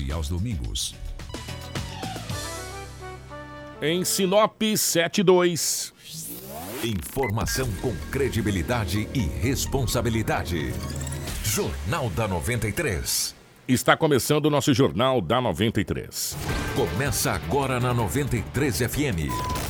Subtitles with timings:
[0.00, 0.94] e aos domingos.
[3.80, 5.92] Em Sinop 72.
[6.84, 10.72] Informação com credibilidade e responsabilidade.
[11.44, 13.34] Jornal da 93.
[13.68, 16.36] Está começando o nosso Jornal da 93.
[16.74, 19.65] Começa agora na 93 FM.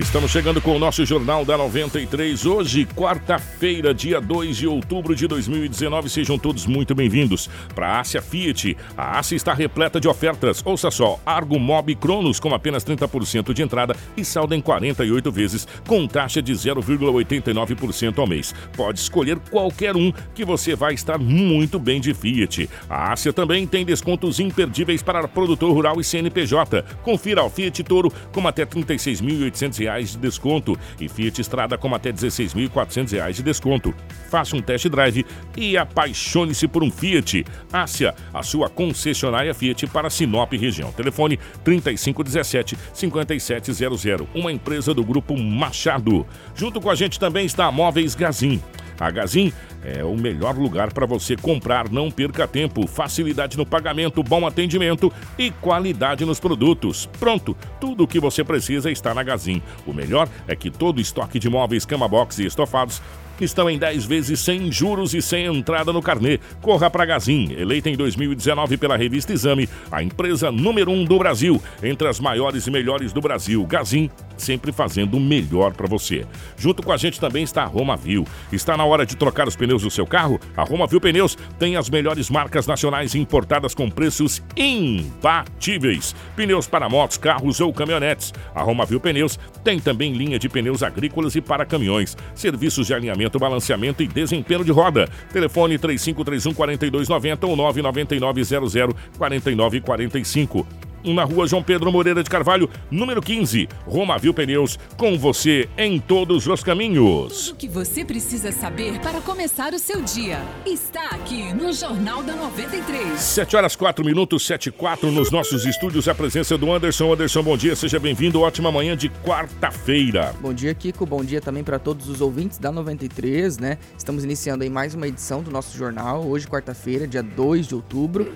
[0.00, 2.44] Estamos chegando com o nosso Jornal da 93.
[2.44, 6.10] Hoje, quarta-feira, dia 2 de outubro de 2019.
[6.10, 8.76] Sejam todos muito bem-vindos para a Ásia Fiat.
[8.96, 10.60] A Ásia está repleta de ofertas.
[10.64, 15.68] Ouça só: Argo Mob Cronos com apenas 30% de entrada e saldo em 48 vezes,
[15.86, 18.52] com taxa de 0,89% ao mês.
[18.76, 22.68] Pode escolher qualquer um que você vai estar muito bem de Fiat.
[22.90, 26.82] A Ásia também tem descontos imperdíveis para produtor rural e CNPJ.
[27.04, 31.94] Confira o Fiat Toro com até R$ 36.800 reais de desconto e Fiat Estrada com
[31.94, 33.94] até 16.400 reais de desconto.
[34.30, 35.24] Faça um test drive
[35.56, 37.44] e apaixone-se por um Fiat.
[37.72, 40.92] Ásia, a sua concessionária Fiat para Sinop região.
[40.92, 46.26] Telefone 3517 5700, uma empresa do grupo Machado.
[46.54, 48.60] Junto com a gente também está a Móveis Gazin.
[48.98, 49.52] A Gazin
[49.84, 51.90] é o melhor lugar para você comprar.
[51.90, 52.86] Não perca tempo.
[52.86, 57.06] Facilidade no pagamento, bom atendimento e qualidade nos produtos.
[57.18, 59.62] Pronto, tudo o que você precisa está na Gazin.
[59.86, 63.02] O melhor é que todo estoque de móveis, cama box e estofados
[63.40, 66.38] estão em 10 vezes sem juros e sem entrada no carnê.
[66.60, 71.18] Corra para Gazin, eleita em 2019 pela revista Exame, a empresa número 1 um do
[71.18, 73.64] Brasil, entre as maiores e melhores do Brasil.
[73.66, 76.26] Gazin, sempre fazendo o melhor para você.
[76.56, 78.26] Junto com a gente também está a Romavil.
[78.52, 80.40] Está na hora de trocar os pneus do seu carro?
[80.56, 86.14] A Romavil Pneus tem as melhores marcas nacionais importadas com preços imbatíveis.
[86.36, 88.32] Pneus para motos, carros ou caminhonetes.
[88.54, 92.16] A Romavil Pneus tem também linha de pneus agrícolas e para caminhões.
[92.34, 95.08] Serviços de alinhamento, balanceamento e desempenho de roda.
[95.32, 103.20] Telefone 3531 4290 ou 999 00 4945 na rua João Pedro Moreira de Carvalho, número
[103.20, 107.46] 15, Romavil Pneus, com você em todos os caminhos.
[107.46, 112.22] Tudo o que você precisa saber para começar o seu dia está aqui no Jornal
[112.22, 113.20] da 93.
[113.20, 117.12] 7 horas 4 minutos, 7 e 4, nos nossos estúdios, a presença do Anderson.
[117.12, 120.34] Anderson, bom dia, seja bem-vindo, ótima manhã de quarta-feira.
[120.40, 123.78] Bom dia, Kiko, bom dia também para todos os ouvintes da 93, né?
[123.98, 128.32] Estamos iniciando aí mais uma edição do nosso jornal, hoje quarta-feira, dia 2 de outubro.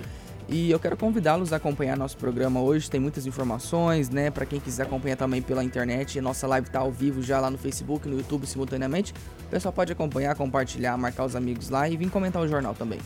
[0.51, 2.89] E eu quero convidá-los a acompanhar nosso programa hoje.
[2.89, 4.31] Tem muitas informações, né?
[4.31, 7.57] Para quem quiser acompanhar também pela internet, nossa live está ao vivo já lá no
[7.57, 9.13] Facebook, no YouTube simultaneamente.
[9.45, 12.99] O pessoal pode acompanhar, compartilhar, marcar os amigos lá e vir comentar o jornal também.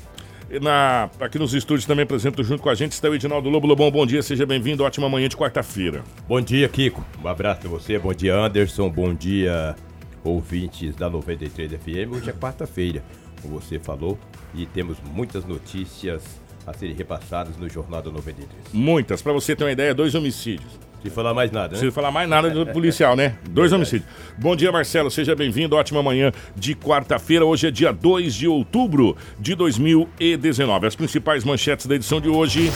[0.61, 3.91] Na, aqui nos estúdios também apresento junto com a gente está o Edinaldo Lobo Lobão.
[3.91, 4.83] Bom dia, seja bem-vindo.
[4.83, 6.01] Ótima manhã de quarta-feira.
[6.27, 7.03] Bom dia, Kiko.
[7.21, 7.99] Um abraço para você.
[7.99, 8.89] Bom dia, Anderson.
[8.89, 9.75] Bom dia,
[10.23, 12.13] ouvintes da 93 FM.
[12.13, 13.03] Hoje é quarta-feira,
[13.41, 14.17] como você falou,
[14.53, 18.47] e temos muitas notícias a serem repassadas no Jornal da 93.
[18.71, 19.21] Muitas.
[19.21, 20.71] Para você ter uma ideia, dois homicídios.
[21.01, 21.79] Se falar mais nada, né?
[21.79, 23.35] Sem falar mais nada do policial, né?
[23.49, 23.75] Dois Verdade.
[23.75, 24.09] homicídios.
[24.37, 25.11] Bom dia, Marcelo.
[25.11, 25.75] Seja bem-vindo.
[25.75, 27.45] Ótima manhã de quarta-feira.
[27.45, 30.87] Hoje é dia 2 de outubro de 2019.
[30.87, 32.71] As principais manchetes da edição de hoje.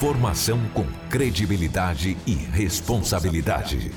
[0.00, 3.92] Informação com credibilidade e responsabilidade.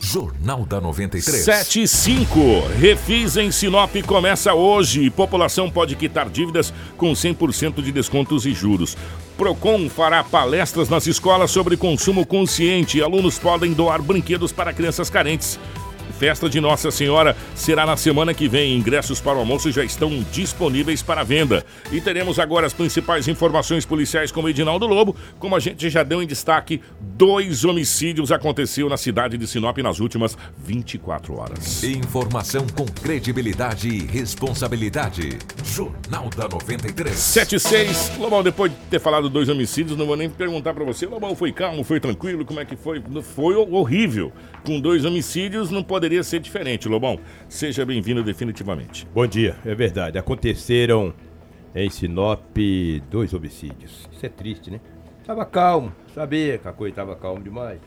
[0.00, 1.44] Jornal da 93.
[1.44, 2.40] 7 e 5.
[2.76, 5.08] Refis em Sinop começa hoje.
[5.10, 8.96] População pode quitar dívidas com 100% de descontos e juros.
[9.36, 13.00] Procon fará palestras nas escolas sobre consumo consciente.
[13.00, 15.56] Alunos podem doar brinquedos para crianças carentes.
[16.18, 18.76] Festa de Nossa Senhora será na semana que vem.
[18.76, 21.64] Ingressos para o almoço já estão disponíveis para venda.
[21.90, 25.16] E teremos agora as principais informações policiais com o Edinaldo Lobo.
[25.38, 29.98] Como a gente já deu em destaque, dois homicídios aconteceram na cidade de Sinop nas
[29.98, 31.82] últimas 24 horas.
[31.82, 35.38] Informação com credibilidade e responsabilidade.
[35.64, 37.16] Jornal da 93.
[37.16, 38.12] 76.
[38.18, 41.06] Lobão, depois de ter falado dois homicídios, não vou nem perguntar para você.
[41.06, 42.44] Lobão, foi calmo, foi tranquilo?
[42.44, 43.02] Como é que foi?
[43.34, 44.32] Foi horrível.
[44.64, 47.18] Com dois homicídios, não pode poderia ser diferente, Lobão.
[47.48, 49.06] Seja bem-vindo definitivamente.
[49.12, 50.16] Bom dia, é verdade.
[50.16, 51.12] Aconteceram
[51.74, 52.40] em Sinop
[53.10, 54.08] dois homicídios.
[54.12, 54.80] Isso é triste, né?
[55.26, 57.80] Tava calmo, sabia que a coisa tava calma demais.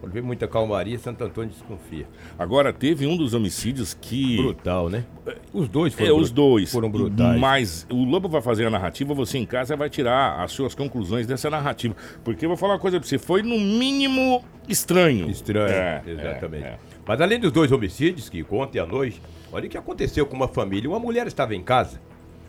[0.00, 2.08] Quando vê muita calmaria, Santo Antônio desconfia.
[2.36, 4.36] Agora, teve um dos homicídios que.
[4.36, 5.04] Brutal, né?
[5.52, 6.72] Os dois É, os dois.
[6.72, 7.38] foram brutais.
[7.38, 11.24] Mas o Lobo vai fazer a narrativa, você em casa vai tirar as suas conclusões
[11.26, 11.94] dessa narrativa.
[12.24, 15.30] Porque eu vou falar uma coisa pra você, foi no mínimo estranho.
[15.30, 16.64] Estranho, É, exatamente.
[16.64, 16.78] é, é.
[17.06, 19.20] Mas além dos dois homicídios, que ontem à noite,
[19.52, 20.88] olha o que aconteceu com uma família.
[20.88, 22.00] Uma mulher estava em casa,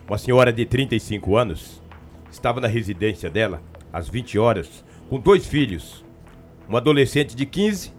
[0.06, 1.82] uma senhora de 35 anos,
[2.30, 3.62] estava na residência dela,
[3.92, 6.04] às 20 horas, com dois filhos.
[6.68, 7.92] Um adolescente de 15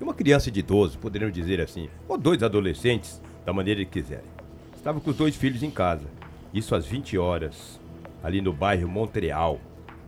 [0.00, 1.88] e uma criança de 12, poderíamos dizer assim.
[2.08, 4.30] Ou dois adolescentes, da maneira que quiserem.
[4.76, 6.06] Estava com os dois filhos em casa.
[6.52, 7.80] Isso às 20 horas,
[8.22, 9.60] ali no bairro Montreal.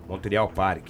[0.09, 0.89] Montreal Park.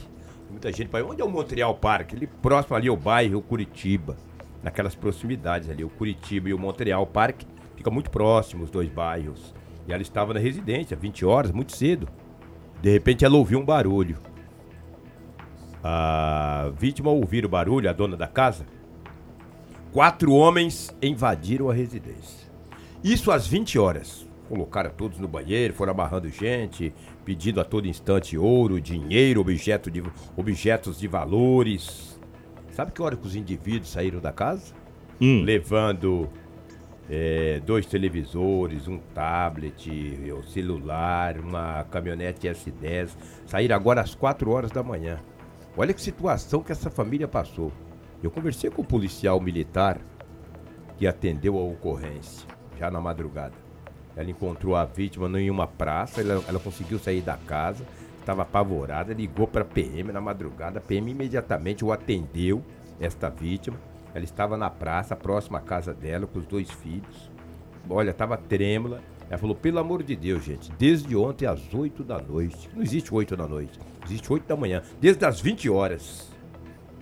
[0.50, 2.14] Muita gente vai, onde é o Montreal Park?
[2.14, 4.16] Ali próximo ali ao bairro Curitiba.
[4.64, 7.42] Naquelas proximidades ali, o Curitiba e o Montreal Park.
[7.76, 9.54] Fica muito próximo os dois bairros.
[9.86, 12.08] E ela estava na residência, 20 horas, muito cedo.
[12.80, 14.16] De repente ela ouviu um barulho.
[15.82, 18.64] A vítima ouviu o barulho, a dona da casa.
[19.92, 22.48] Quatro homens invadiram a residência.
[23.02, 24.26] Isso às 20 horas.
[24.48, 26.94] Colocaram todos no banheiro, foram amarrando gente,
[27.24, 30.02] pedindo a todo instante ouro, dinheiro, objeto de,
[30.36, 32.13] objetos de valores.
[32.74, 34.74] Sabe que hora que os indivíduos saíram da casa?
[35.20, 35.44] Hum.
[35.44, 36.28] Levando
[37.08, 39.88] é, dois televisores, um tablet,
[40.36, 43.10] o celular, uma caminhonete S10.
[43.46, 45.20] Saíram agora às 4 horas da manhã.
[45.76, 47.70] Olha que situação que essa família passou.
[48.20, 50.00] Eu conversei com o policial militar
[50.98, 53.54] que atendeu a ocorrência, já na madrugada.
[54.16, 57.84] Ela encontrou a vítima em uma praça, ela, ela conseguiu sair da casa,
[58.24, 60.78] estava apavorada, ligou para a PM na madrugada.
[60.78, 62.64] A PM imediatamente o atendeu,
[62.98, 63.78] esta vítima.
[64.14, 67.30] Ela estava na praça, próxima à casa dela, com os dois filhos.
[67.88, 69.02] Olha, estava trêmula.
[69.28, 72.70] Ela falou, pelo amor de Deus, gente, desde ontem às 8 da noite.
[72.74, 74.82] Não existe 8 da noite, existe 8 da manhã.
[75.00, 76.30] Desde as 20 horas.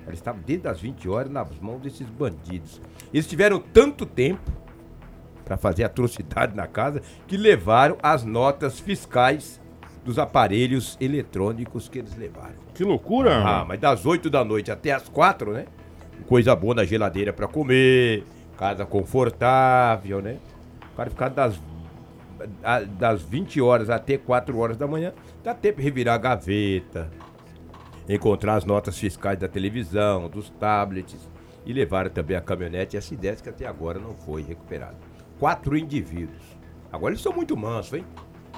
[0.05, 2.81] Ela estava desde as 20 horas nas mãos desses bandidos.
[3.13, 4.51] Eles tiveram tanto tempo
[5.45, 9.62] para fazer atrocidade na casa que levaram as notas fiscais
[10.05, 12.57] dos aparelhos eletrônicos que eles levaram.
[12.75, 13.43] Que loucura!
[13.45, 15.67] Ah, mas das 8 da noite até as 4, né?
[16.27, 18.25] Coisa boa na geladeira pra comer,
[18.57, 20.39] casa confortável, né?
[20.93, 21.61] O cara ficar das,
[22.99, 25.13] das 20 horas até 4 horas da manhã,
[25.43, 27.11] dá tempo de revirar a gaveta,
[28.09, 31.29] encontrar as notas fiscais da televisão, dos tablets
[31.65, 34.97] e levaram também a caminhonete S10 que até agora não foi recuperada.
[35.39, 36.43] Quatro indivíduos.
[36.91, 38.05] Agora eles são muito mansos, hein?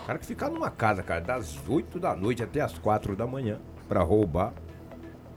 [0.05, 3.27] O cara que ficar numa casa, cara, das 8 da noite até as 4 da
[3.27, 3.59] manhã
[3.89, 4.53] pra roubar.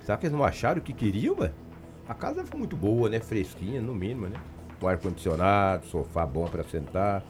[0.02, 1.54] Será que eles não acharam o que queriam, velho?
[2.06, 3.22] A casa foi muito boa, né?
[3.22, 4.38] Fresquinha, no mínimo, né?
[4.78, 7.24] Com ar-condicionado, sofá bom pra sentar.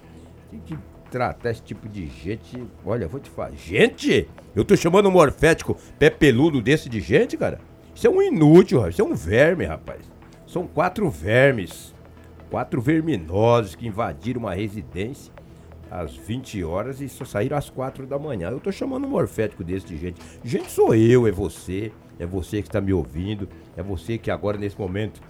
[0.50, 0.76] Tem que
[1.12, 2.66] tratar esse tipo de gente.
[2.84, 3.52] Olha, vou te falar.
[3.52, 4.28] Gente!
[4.56, 7.60] Eu tô chamando um morfético pé peludo desse de gente, cara?
[7.94, 8.96] Isso é um inútil, rapaz.
[8.96, 10.12] Isso é um verme, rapaz.
[10.48, 11.94] São quatro vermes.
[12.50, 15.37] Quatro verminosos que invadiram uma residência
[15.90, 18.50] às 20 horas e só saíram às 4 da manhã.
[18.50, 20.22] Eu tô chamando um morfético desse de gente.
[20.44, 24.58] Gente sou eu, é você, é você que está me ouvindo, é você que agora
[24.58, 25.22] nesse momento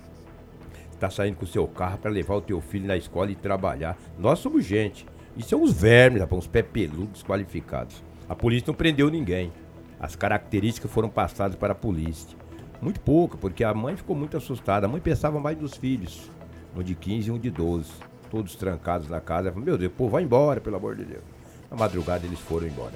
[0.92, 3.98] está saindo com o seu carro para levar o teu filho na escola e trabalhar.
[4.18, 5.06] Nós somos gente.
[5.36, 8.04] Isso são uns vermes, rapaz, uns pé peludos qualificados.
[8.27, 9.51] A polícia não prendeu ninguém.
[10.00, 12.38] As características foram passadas para a polícia.
[12.81, 14.86] Muito pouco, porque a mãe ficou muito assustada.
[14.86, 16.31] A mãe pensava mais nos filhos.
[16.75, 17.92] Um de 15 e um de 12.
[18.30, 19.52] Todos trancados na casa.
[19.52, 21.24] Falou, meu Deus, pô, vai embora, pelo amor de Deus.
[21.72, 22.94] Na madrugada eles foram embora.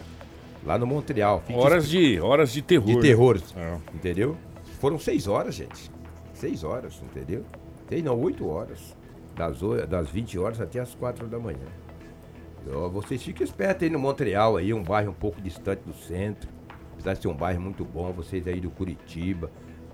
[0.66, 1.44] Lá no Montreal.
[1.54, 2.86] Horas de, horas de terror.
[2.88, 3.78] de terror, É.
[3.96, 4.38] entendeu?
[4.80, 5.90] Foram seis horas, gente.
[6.34, 7.44] Seis horas, entendeu?
[7.90, 8.96] Seis não, oito horas.
[9.36, 11.58] Das, oi- das 20 horas até as quatro da manhã.
[12.74, 16.50] Ó, vocês fiquem espertos aí no Montreal, aí, um bairro um pouco distante do centro.
[16.94, 19.50] Apesar de ser um bairro muito bom, vocês aí do Curitiba,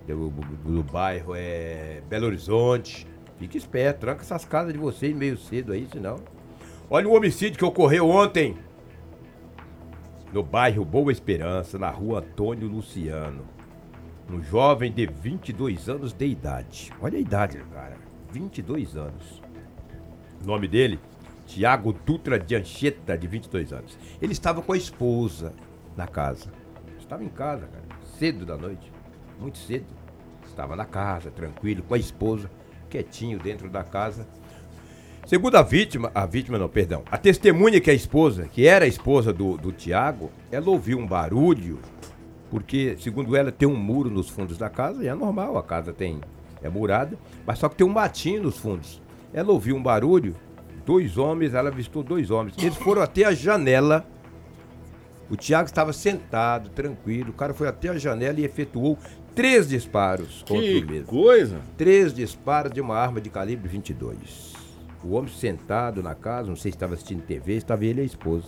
[0.06, 3.08] do, do- do bairro é Belo Horizonte.
[3.38, 6.20] Fique esperto, tranca essas casas de vocês meio cedo aí, senão.
[6.89, 8.58] Olha o homicídio que ocorreu ontem
[10.34, 13.46] no bairro Boa Esperança, na rua Antônio Luciano.
[14.29, 16.91] Um jovem de 22 anos de idade.
[17.01, 17.98] Olha a idade, cara.
[18.32, 19.41] 22 anos.
[20.44, 21.00] O nome dele,
[21.46, 23.98] Tiago Dutra de Anchieta, de 22 anos.
[24.22, 25.53] Ele estava com a esposa
[25.96, 26.51] na casa.
[27.00, 27.86] Estava em casa, cara.
[28.17, 28.91] Cedo da noite.
[29.39, 29.86] Muito cedo.
[30.46, 32.50] Estava na casa, tranquilo, com a esposa,
[32.89, 34.27] quietinho dentro da casa.
[35.25, 38.86] Segundo a vítima, a vítima não, perdão, a testemunha que é a esposa, que era
[38.86, 41.79] a esposa do, do Tiago, ela ouviu um barulho,
[42.50, 45.91] porque, segundo ela, tem um muro nos fundos da casa, e é normal, a casa
[45.91, 46.22] tem,
[46.62, 49.01] é murada, mas só que tem um matinho nos fundos.
[49.34, 50.34] Ela ouviu um barulho,
[50.86, 54.08] dois homens, ela avistou dois homens, eles foram até a janela,
[55.29, 58.98] o Tiago estava sentado, tranquilo, o cara foi até a janela e efetuou
[59.38, 61.06] três disparos contra Que o mesmo.
[61.08, 61.62] coisa.
[61.77, 64.53] Três disparos de uma arma de calibre 22.
[65.03, 68.06] O homem sentado na casa, não sei se estava assistindo TV, estava ele e a
[68.06, 68.48] esposa.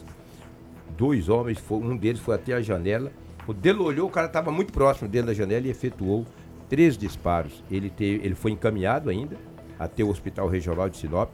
[0.98, 3.12] Dois homens, um deles foi até a janela.
[3.48, 6.26] O dele olhou, o cara estava muito próximo dele da janela e efetuou
[6.68, 7.64] três disparos.
[7.70, 9.38] Ele, teve, ele foi encaminhado ainda
[9.78, 11.30] até o Hospital Regional de Sinop,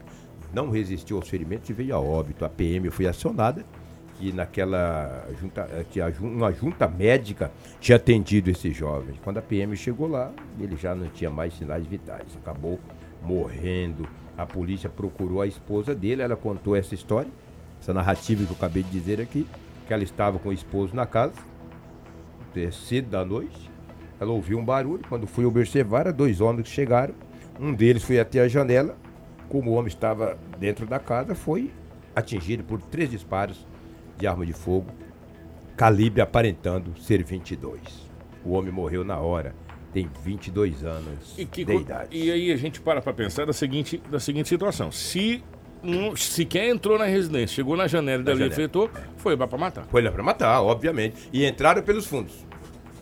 [0.54, 2.46] não resistiu aos ferimentos e veio a óbito.
[2.46, 3.66] A PM foi acionada
[4.20, 9.16] e naquela junta, eh, que a uma junta médica tinha atendido esse jovem.
[9.24, 12.80] Quando a PM chegou lá, ele já não tinha mais sinais vitais, acabou
[13.22, 14.08] morrendo.
[14.38, 17.30] A polícia procurou a esposa dele, ela contou essa história,
[17.82, 19.46] essa narrativa que eu acabei de dizer aqui,
[19.88, 21.36] que ela estava com o esposo na casa,
[22.56, 23.70] é, cedo da noite.
[24.20, 27.14] Ela ouviu um barulho, quando foi observar, dois homens que chegaram.
[27.60, 28.98] Um deles foi até a janela,
[29.50, 31.72] como o homem estava dentro da casa, foi
[32.16, 33.66] atingido por três disparos
[34.18, 34.88] de arma de fogo,
[35.76, 37.80] calibre aparentando ser 22.
[38.44, 39.56] O homem morreu na hora,
[39.92, 42.16] tem 22 anos E, que de idade.
[42.16, 44.92] e aí a gente para pra pensar da seguinte, da seguinte situação.
[44.92, 45.44] Se
[45.84, 48.90] um, sequer entrou na residência, chegou na janela e dali janela.
[49.18, 49.86] foi lá pra matar.
[49.88, 51.30] Foi lá para matar, obviamente.
[51.32, 52.46] E entraram pelos fundos.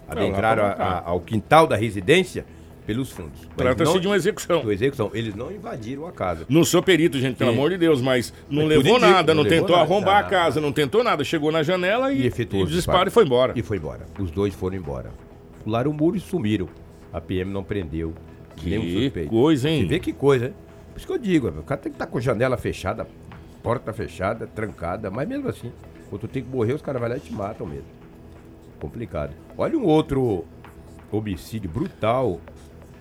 [0.08, 0.64] Adentraram
[1.06, 2.46] ao quintal da residência
[2.86, 3.48] pelos fundos.
[3.56, 4.60] Trata-se de uma execução.
[4.60, 5.12] de uma execução.
[5.14, 6.46] Eles não invadiram a casa.
[6.50, 7.58] Não sou perito, gente, pelo Sim.
[7.58, 10.30] amor de Deus, mas não Mas levou nada, não, não tentou nada, arrombar a tá.
[10.30, 11.24] casa, não tentou nada.
[11.24, 13.54] Chegou na janela e, E efetuou os disparo e foi embora.
[13.56, 14.06] E foi embora.
[14.20, 15.12] Os dois foram embora.
[15.64, 16.68] Pularam o muro e sumiram.
[17.12, 18.14] A PM não prendeu.
[18.62, 19.82] nenhum Que coisa, hein?
[19.82, 20.54] Você vê que coisa, hein?
[20.92, 23.08] Por isso que eu digo, o cara tem que estar com janela fechada,
[23.64, 25.72] porta fechada, trancada, mas mesmo assim,
[26.08, 27.88] quando tu tem que morrer, os caras vão lá e te matam mesmo.
[28.80, 29.34] Complicado.
[29.58, 30.46] Olha um outro
[31.12, 32.40] homicídio brutal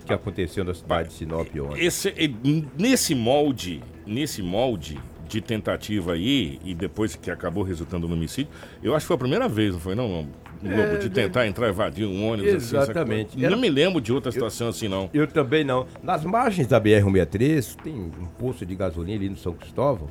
[0.05, 1.85] que aconteceu na cidade de Sinop ontem.
[1.85, 2.31] Esse, é-
[2.79, 8.51] nesse molde, nesse molde de tentativa aí, e depois que acabou resultando no homicídio,
[8.83, 10.27] eu acho que foi a primeira vez, não foi não,
[10.63, 13.31] Globo, de tentar entrar e invadir um ônibus assim, Exatamente.
[13.33, 13.47] coisa.
[13.47, 15.11] Era- Não me lembro de outra situação assim, não.
[15.13, 15.87] Eu também não.
[16.03, 20.09] Nas margens da BR-163, tem um posto de gasolina ali no São Cristóvão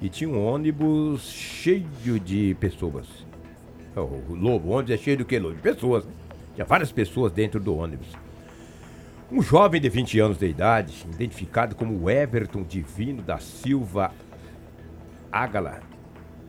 [0.00, 1.84] e tinha um ônibus cheio
[2.24, 3.06] de pessoas.
[3.96, 5.56] É, O o Lobo, o ônibus é cheio do que, Lobo?
[5.56, 6.04] De pessoas.
[6.04, 6.12] né?
[6.54, 8.06] Tinha várias pessoas dentro do ônibus.
[9.30, 14.10] Um jovem de 20 anos de idade, identificado como Everton Divino da Silva
[15.30, 15.80] Ágala,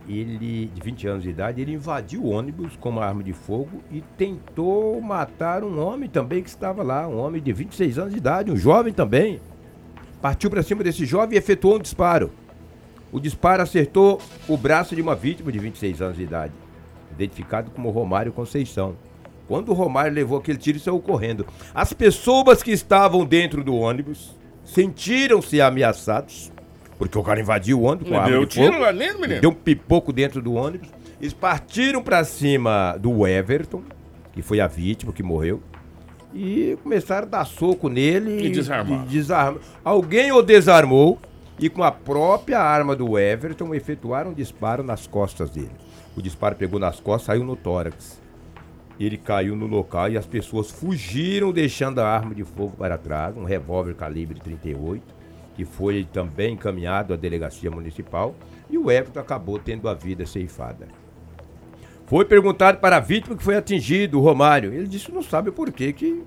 [0.07, 3.83] ele, de 20 anos de idade, ele invadiu o ônibus com uma arma de fogo
[3.91, 8.17] e tentou matar um homem também que estava lá, um homem de 26 anos de
[8.17, 9.41] idade, um jovem também.
[10.21, 12.31] Partiu para cima desse jovem e efetuou um disparo.
[13.11, 16.53] O disparo acertou o braço de uma vítima de 26 anos de idade,
[17.11, 18.95] identificado como Romário Conceição.
[19.49, 21.45] Quando o Romário levou aquele tiro, ele saiu correndo.
[21.75, 26.51] As pessoas que estavam dentro do ônibus sentiram-se ameaçados,
[26.97, 28.79] porque o cara invadiu o ônibus com a arma Deu de tiro fogo.
[28.85, 29.41] lá dentro, menino?
[29.41, 30.87] Deu um pipoco dentro do ônibus.
[31.19, 33.81] Eles partiram pra cima do Everton,
[34.31, 35.61] que foi a vítima que morreu,
[36.33, 38.45] e começaram a dar soco nele.
[38.45, 39.03] E desarmaram.
[39.03, 41.17] e desarma- Alguém o desarmou
[41.59, 45.71] e com a própria arma do Everton efetuaram um disparo nas costas dele.
[46.15, 48.18] O disparo pegou nas costas, saiu no tórax.
[48.99, 53.37] Ele caiu no local e as pessoas fugiram, deixando a arma de fogo para trás,
[53.37, 55.01] um revólver calibre 38,
[55.55, 58.35] que foi também encaminhado à delegacia municipal,
[58.69, 60.87] e o Everton acabou tendo a vida ceifada.
[62.07, 64.73] Foi perguntado para a vítima que foi atingido, o Romário.
[64.73, 66.23] Ele disse que não sabe por que, que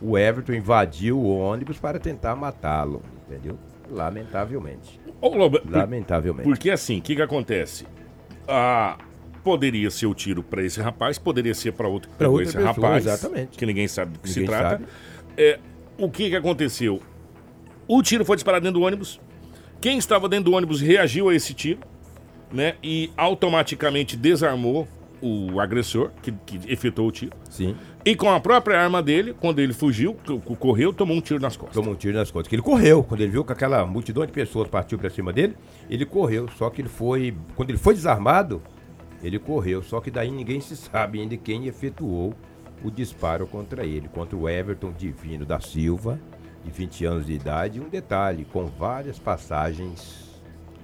[0.00, 3.58] o Everton invadiu o ônibus para tentar matá-lo, entendeu?
[3.90, 4.98] Lamentavelmente.
[5.20, 6.48] Ô, Lobo, Lamentavelmente.
[6.48, 7.86] porque assim, o que que acontece?
[8.48, 8.96] Ah,
[9.44, 12.72] poderia ser o tiro pra esse rapaz, poderia ser pra outro que pegou esse pessoa,
[12.72, 13.56] rapaz, exatamente.
[13.58, 14.70] que ninguém sabe do que se Ninguém trata.
[14.78, 14.84] sabe.
[15.36, 15.58] É,
[15.98, 17.00] o que que aconteceu?
[17.86, 19.20] O tiro foi disparado dentro do ônibus.
[19.80, 21.80] Quem estava dentro do ônibus reagiu a esse tiro,
[22.50, 22.74] né?
[22.82, 24.88] E automaticamente desarmou
[25.20, 27.32] o agressor que, que efetuou o tiro.
[27.50, 27.74] Sim.
[28.04, 31.40] E com a própria arma dele, quando ele fugiu, co- co- correu, tomou um tiro
[31.40, 31.74] nas costas.
[31.76, 32.48] Tomou um tiro nas costas.
[32.48, 33.02] Que ele correu.
[33.02, 35.54] Quando ele viu que aquela multidão de pessoas partiu pra cima dele,
[35.88, 36.46] ele correu.
[36.58, 37.34] Só que ele foi.
[37.54, 38.60] Quando ele foi desarmado,
[39.24, 39.82] ele correu.
[39.82, 42.34] Só que daí ninguém se sabe ainda quem efetuou
[42.82, 44.08] o disparo contra ele.
[44.08, 46.20] Contra o Everton Divino da Silva,
[46.62, 47.78] de 20 anos de idade.
[47.78, 50.24] E um detalhe, com várias passagens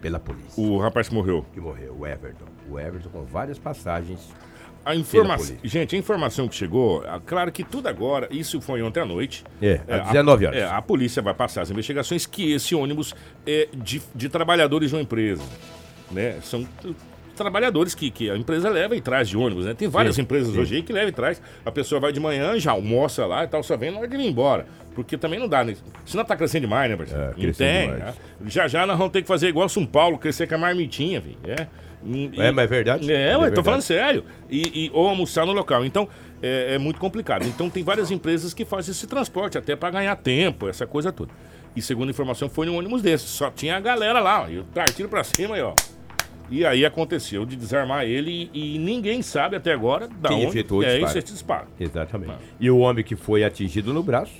[0.01, 0.63] pela polícia.
[0.63, 1.45] O rapaz que morreu.
[1.53, 2.47] Que morreu, o Everton.
[2.69, 4.33] O Everton com várias passagens.
[4.83, 5.57] A informação.
[5.63, 9.45] Gente, a informação que chegou, ah, claro que tudo agora, isso foi ontem à noite.
[9.61, 10.59] É, às 19 horas.
[10.59, 13.15] É, a polícia vai passar as investigações que esse ônibus
[13.47, 15.43] é de, de trabalhadores de uma empresa.
[16.11, 16.41] Né?
[16.41, 16.67] São,
[17.41, 19.75] trabalhadores que, que a empresa leva e traz de ônibus, né?
[19.75, 20.61] Tem várias Sim, empresas sim.
[20.61, 21.41] hoje aí que leva e traz.
[21.65, 24.17] A pessoa vai de manhã, já almoça lá e tal, só vem na hora de
[24.17, 24.67] ir embora.
[24.95, 25.75] Porque também não dá, né?
[26.05, 27.23] Senão tá crescendo demais, né, parceiro?
[27.23, 27.83] É, não crescendo tem.
[27.93, 28.03] demais.
[28.05, 28.15] né?
[28.47, 31.39] Já já nós vamos ter que fazer igual São Paulo, crescer com a marmitinha, velho.
[31.47, 31.67] É.
[32.05, 33.13] E- É, mas é verdade.
[33.13, 33.65] É, É ué, tô verdade.
[33.65, 34.25] falando sério.
[34.51, 35.85] E, e- ou almoçar no local.
[35.85, 36.09] Então,
[36.43, 37.47] é, é muito complicado.
[37.47, 41.31] Então, tem várias empresas que fazem esse transporte, até para ganhar tempo, essa coisa toda.
[41.77, 43.27] E segundo a informação, foi num ônibus desse.
[43.27, 45.73] Só tinha a galera lá, ó, e o tiro pra cima aí, ó.
[46.51, 50.47] E aí aconteceu de desarmar ele e, e ninguém sabe até agora da Quem onde
[50.49, 51.19] efetuou o é disparo.
[51.19, 51.67] esse disparo.
[51.79, 52.33] Exatamente.
[52.33, 52.39] Ah.
[52.59, 54.35] E o homem que foi atingido no braço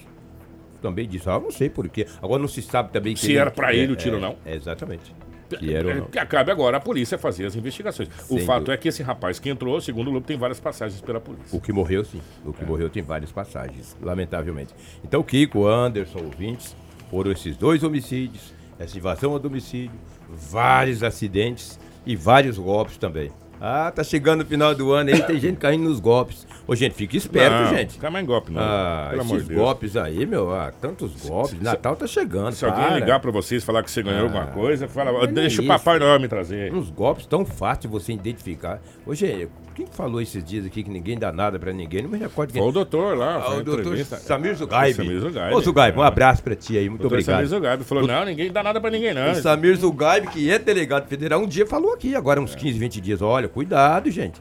[0.83, 2.07] também disse, ah, não sei porquê.
[2.23, 4.37] Agora não se sabe também que Se era pra ele o tiro ou não.
[4.45, 5.15] É, exatamente.
[5.63, 6.07] Era ou É, não.
[6.07, 8.09] que cabe agora a polícia fazer as investigações.
[8.29, 8.75] o Sem fato dúvida.
[8.75, 11.57] é que esse rapaz que entrou, segundo o Lobo, tem várias passagens pela polícia.
[11.57, 12.21] O que morreu, sim.
[12.45, 14.73] O que morreu tem várias passagens, lamentavelmente.
[15.05, 16.75] Então, Kiko, Anderson, ouvintes,
[17.11, 19.91] foram esses dois homicídios, essa invasão ao domicílio,
[20.29, 21.79] vários acidentes
[22.11, 23.31] e vários golpes também.
[23.61, 26.47] Ah, tá chegando o final do ano aí, tem gente caindo nos golpes.
[26.67, 27.95] Ô, gente, fique esperto, não, gente.
[27.95, 28.61] Fica mais em golpe, não.
[28.63, 29.61] Ah, Pelo esses Deus.
[29.61, 31.51] golpes aí, meu, ah, tantos golpes.
[31.59, 32.53] se- Natal tá chegando.
[32.53, 32.95] Se alguém para.
[32.99, 35.69] ligar pra vocês falar que você ganhou alguma coisa, fala, não é deixa o isso.
[35.73, 36.73] Papai Noel me trazer.
[36.73, 38.81] Uns golpes tão fáceis de você identificar.
[39.05, 42.03] Ô, gente, quem falou esses dias aqui que ninguém dá nada pra ninguém?
[42.03, 42.61] Não me recordo quem.
[42.63, 43.35] Foi o doutor lá.
[43.37, 44.17] Ah, o doutor entrevista.
[44.17, 44.95] Samir Zugaib.
[44.95, 45.55] Samir Zugaib.
[45.55, 46.07] Ô, Zugaib, um É.
[46.07, 47.37] abraço pra ti aí, muito Doutor obrigado.
[47.37, 49.33] Samir Zugaib falou, não, ninguém dá nada pra ninguém, não.
[49.33, 53.01] O Samir Zugaib, que é delegado federal, um dia falou aqui, agora uns 15, 20
[53.01, 53.21] dias.
[53.23, 54.41] Olha, cuidado, gente.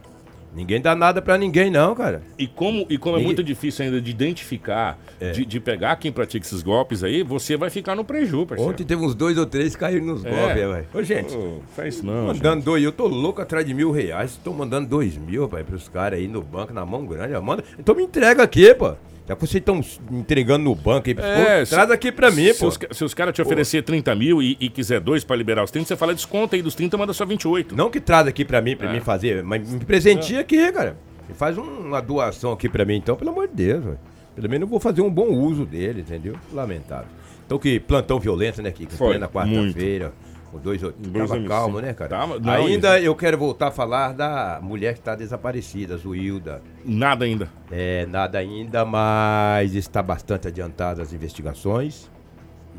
[0.56, 2.24] Ninguém dá nada pra ninguém, não, cara.
[2.36, 5.30] E como, e como é Ninguém- muito difícil ainda de identificar, É.
[5.30, 8.72] de, de pegar quem pratica esses golpes aí, você vai ficar no preju, parceiro.
[8.72, 10.30] Ontem teve uns dois ou três que caíram nos É.
[10.32, 10.86] golpes, velho.
[10.92, 11.36] Ô, gente.
[11.38, 12.30] Ô, faz isso não.
[12.34, 12.38] gente.
[12.38, 14.40] Mandando dois, eu tô louco atrás de mil reais.
[14.44, 17.40] Tô mandando dois mil, pai, pros caras aí no banco, na mão grande.
[17.40, 17.64] Manda.
[17.78, 18.96] Então me entrega aqui, pô.
[19.30, 19.80] Já que vocês estão
[20.12, 22.68] entregando no banco aí, pô, É, se- traz aqui pra mim, Se pô.
[22.68, 25.70] os, se os caras te oferecer 30 mil e, e quiser dois pra liberar os
[25.70, 27.76] 30, você fala desconta aí dos 30, manda só 28.
[27.76, 28.94] Não que traz aqui pra mim, pra É.
[28.94, 30.98] mim fazer, mas me presenteia aqui, cara.
[31.36, 34.00] Faz um- uma doação aqui pra mim, então, pelo amor de Deus, velho.
[34.36, 36.34] Pelo menos eu vou fazer um bom uso dele, entendeu?
[36.52, 37.08] Lamentável.
[37.46, 38.94] Então que plantão violento, né, Kiko?
[38.94, 40.12] Foi, Plena quarta-feira.
[40.12, 41.48] Com dois, Dois Tava homicídios.
[41.48, 42.10] calmo, né, cara?
[42.10, 46.62] Tava- não, Ainda eu quero voltar a falar da mulher que está desaparecida, Zuilda.
[46.84, 47.50] Nada ainda.
[47.70, 52.10] É, nada ainda, mas está bastante adiantada as investigações.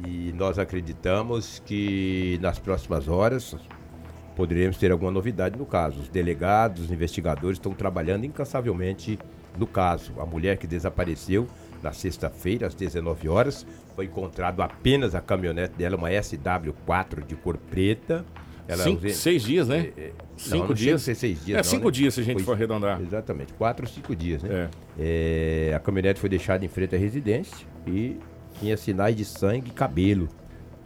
[0.06, 3.54] E nós acreditamos que nas próximas horas
[4.34, 6.00] poderemos ter alguma novidade no caso.
[6.00, 9.18] Os delegados, os investigadores estão trabalhando incansavelmente
[9.58, 10.12] no caso.
[10.18, 11.46] A mulher que desapareceu
[11.82, 13.66] na sexta-feira, às 19 horas,
[14.00, 18.25] foi encontrado apenas a caminhonete dela, uma SW4 de cor preta.
[18.67, 19.93] Ela Cinco, seis dias, né?
[19.97, 21.02] é, é, cinco não, dias.
[21.02, 21.56] ser seis dias.
[21.56, 21.91] É, não, cinco né?
[21.91, 23.00] dias se a gente Foi- for arredondar.
[23.02, 24.71] Exatamente, quatro ou cinco dias, né?
[24.99, 25.71] É.
[25.71, 28.17] É, a caminhonete foi deixada em frente à residência e
[28.58, 30.28] tinha sinais de sangue e cabelo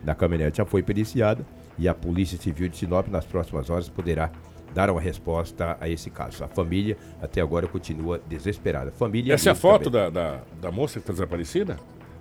[0.02, 0.56] da caminhonete.
[0.58, 1.46] Já foi periciada
[1.78, 4.30] e a Polícia Civil de Sinop, nas próximas horas, poderá
[4.72, 6.42] dar uma resposta a esse caso.
[6.42, 8.90] A família, até agora, continua desesperada.
[8.90, 11.76] Família Essa é a foto da, da, da moça que está desaparecida?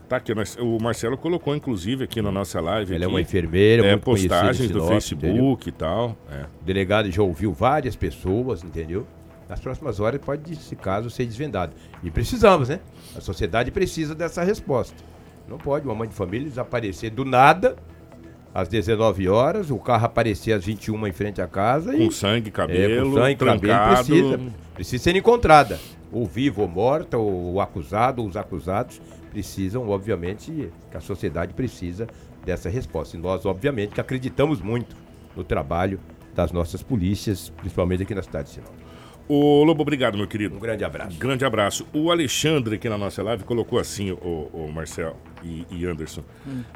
[0.07, 2.93] Tá aqui, nós- o Marcelo colocou, inclusive, aqui na nossa live.
[2.93, 6.15] Ela é aqui, uma enfermeira, é, muito postagens do Sinop, Facebook e tal.
[6.31, 6.43] É.
[6.61, 9.07] O delegado já ouviu várias pessoas, entendeu?
[9.49, 11.73] Nas próximas horas pode esse caso ser desvendado.
[12.03, 12.79] E precisamos, né?
[13.15, 14.95] A sociedade precisa dessa resposta.
[15.47, 17.75] Não pode uma mãe de família desaparecer do nada
[18.53, 22.49] às 19 horas, o carro aparecer às 21 em frente à casa Com e sangue,
[22.49, 23.95] é, cabelo, com sangue, cabelo, trancado.
[24.05, 24.39] precisa,
[24.75, 25.79] precisa ser encontrada.
[26.11, 29.01] Ou viva ou morta, ou o acusado, ou os acusados
[29.33, 32.07] precisam, obviamente, que a sociedade precisa
[32.45, 33.17] dessa resposta.
[33.17, 34.95] E nós, obviamente, que acreditamos muito
[35.35, 35.99] no trabalho
[36.35, 38.73] das nossas polícias, principalmente aqui na cidade de Sinop.
[39.27, 40.57] Ô, Lobo, obrigado, meu querido.
[40.57, 41.17] Um grande abraço.
[41.17, 41.87] Grande abraço.
[41.93, 46.23] O Alexandre aqui na nossa live colocou assim, o, o Marcel e, e Anderson.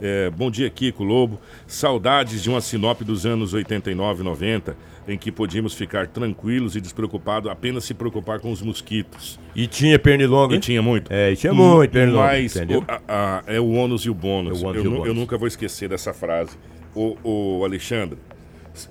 [0.01, 1.39] É, bom dia, Kiko Lobo.
[1.67, 7.49] Saudades de uma Sinop dos anos 89 90, em que podíamos ficar tranquilos e despreocupados,
[7.49, 9.39] apenas se preocupar com os mosquitos.
[9.55, 11.11] E tinha pernilonga, E tinha muito.
[11.11, 12.79] É, e tinha muito pernilonga, Mas entendeu?
[12.79, 14.61] o- a- a- é o ônus e o bônus.
[14.61, 15.07] É o eu, e o nu- bônus.
[15.07, 16.57] eu nunca vou esquecer dessa frase.
[16.93, 18.17] O, o Alexandre,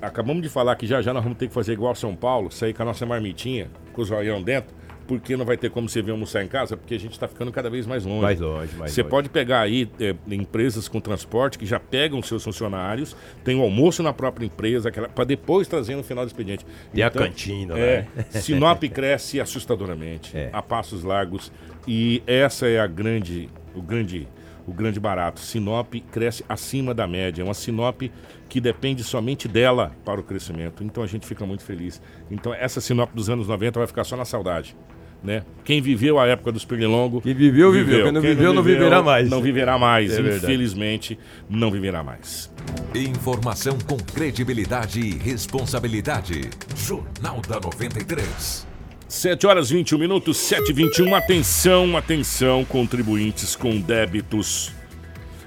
[0.00, 2.72] acabamos de falar que já já nós vamos ter que fazer igual São Paulo, sair
[2.72, 4.74] com a nossa marmitinha, com o zoião dentro,
[5.06, 7.52] porque não vai ter como você vir almoçar em casa, porque a gente está ficando
[7.52, 8.22] cada vez mais longe.
[8.22, 9.10] Mais longe, mais Você longe.
[9.10, 14.02] pode pegar aí é, empresas com transporte que já pegam seus funcionários, tem o almoço
[14.02, 16.66] na própria empresa, para depois trazer no final do expediente.
[16.92, 18.24] Tem a cantina, é, né?
[18.40, 20.50] Sinop cresce assustadoramente, É.
[20.52, 21.52] a passos largos,
[21.86, 24.26] e essa é a grande, o grande,
[24.66, 25.38] o grande barato.
[25.40, 28.02] Sinop cresce acima da média, é uma Sinop
[28.48, 30.82] que depende somente dela para o crescimento.
[30.84, 32.00] Então a gente fica muito feliz.
[32.30, 34.76] Então essa Sinop dos anos 90 vai ficar só na saudade.
[35.22, 35.42] Né?
[35.64, 37.22] Quem viveu a época dos pernilongos.
[37.22, 38.04] Quem viveu, viveu.
[38.04, 39.28] Quem não viveu, não viverá mais.
[39.28, 40.12] Não viverá mais.
[40.12, 40.44] É verdade.
[40.44, 42.50] Infelizmente, não viverá mais.
[42.94, 46.48] Informação com credibilidade e responsabilidade.
[46.76, 48.66] Jornal da 93.
[49.08, 54.72] 7 horas 21 minutos, 7 e 21 Atenção, atenção, contribuintes com débitos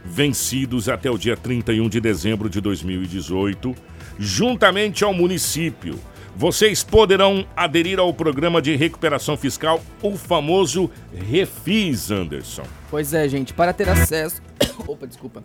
[0.03, 3.75] vencidos até o dia 31 de dezembro de 2018,
[4.17, 5.99] juntamente ao município.
[6.39, 12.63] Vocês poderão aderir ao programa de recuperação fiscal, o famoso Refis, Anderson.
[12.89, 14.41] Pois é, gente, para ter acesso.
[14.87, 15.43] Opa, desculpa.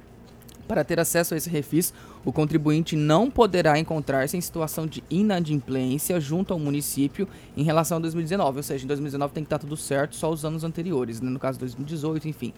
[0.69, 1.93] Para ter acesso a esse refis,
[2.25, 8.01] o contribuinte não poderá encontrar-se em situação de inadimplência junto ao município em relação a
[8.01, 8.59] 2019.
[8.59, 11.29] Ou seja, em 2019 tem que estar tudo certo, só os anos anteriores, né?
[11.29, 12.55] no caso 2018, enfim.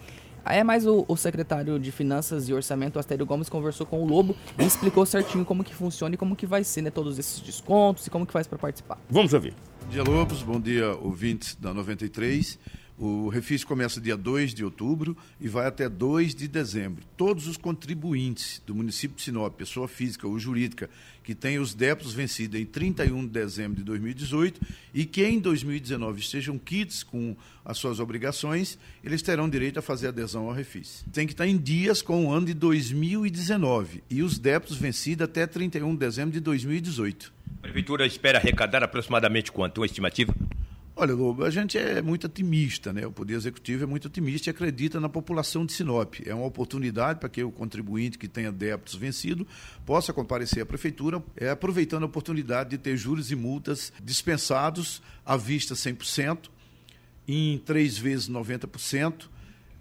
[0.46, 4.06] Aí é mais o, o, secretário de Finanças e Orçamento, Astério Gomes, conversou com o
[4.06, 6.90] Lobo e explicou certinho como que funciona e como que vai ser, né?
[6.90, 8.96] Todos esses descontos e como que faz para participar.
[9.10, 9.54] Vamos ouvir.
[9.82, 10.42] Bom dia, Lobos.
[10.44, 12.60] Bom dia, ouvintes da 93.
[12.98, 17.04] O refis começa dia 2 de outubro e vai até 2 de dezembro.
[17.14, 20.88] Todos os contribuintes do município de Sinop, pessoa física ou jurídica,
[21.22, 24.60] que têm os débitos vencidos em 31 de dezembro de 2018
[24.94, 30.08] e que em 2019 estejam quites com as suas obrigações, eles terão direito a fazer
[30.08, 31.04] adesão ao refis.
[31.12, 35.46] Tem que estar em dias com o ano de 2019 e os débitos vencidos até
[35.46, 37.30] 31 de dezembro de 2018.
[37.58, 39.78] A prefeitura espera arrecadar aproximadamente quanto?
[39.82, 40.34] Uma estimativa?
[40.98, 43.06] Olha, Lobo, a gente é muito otimista, né?
[43.06, 46.14] O Poder Executivo é muito otimista e acredita na população de Sinop.
[46.24, 49.46] É uma oportunidade para que o contribuinte que tenha débitos vencido
[49.84, 55.36] possa comparecer à Prefeitura, é, aproveitando a oportunidade de ter juros e multas dispensados à
[55.36, 56.48] vista 100%,
[57.28, 59.28] em três vezes 90%,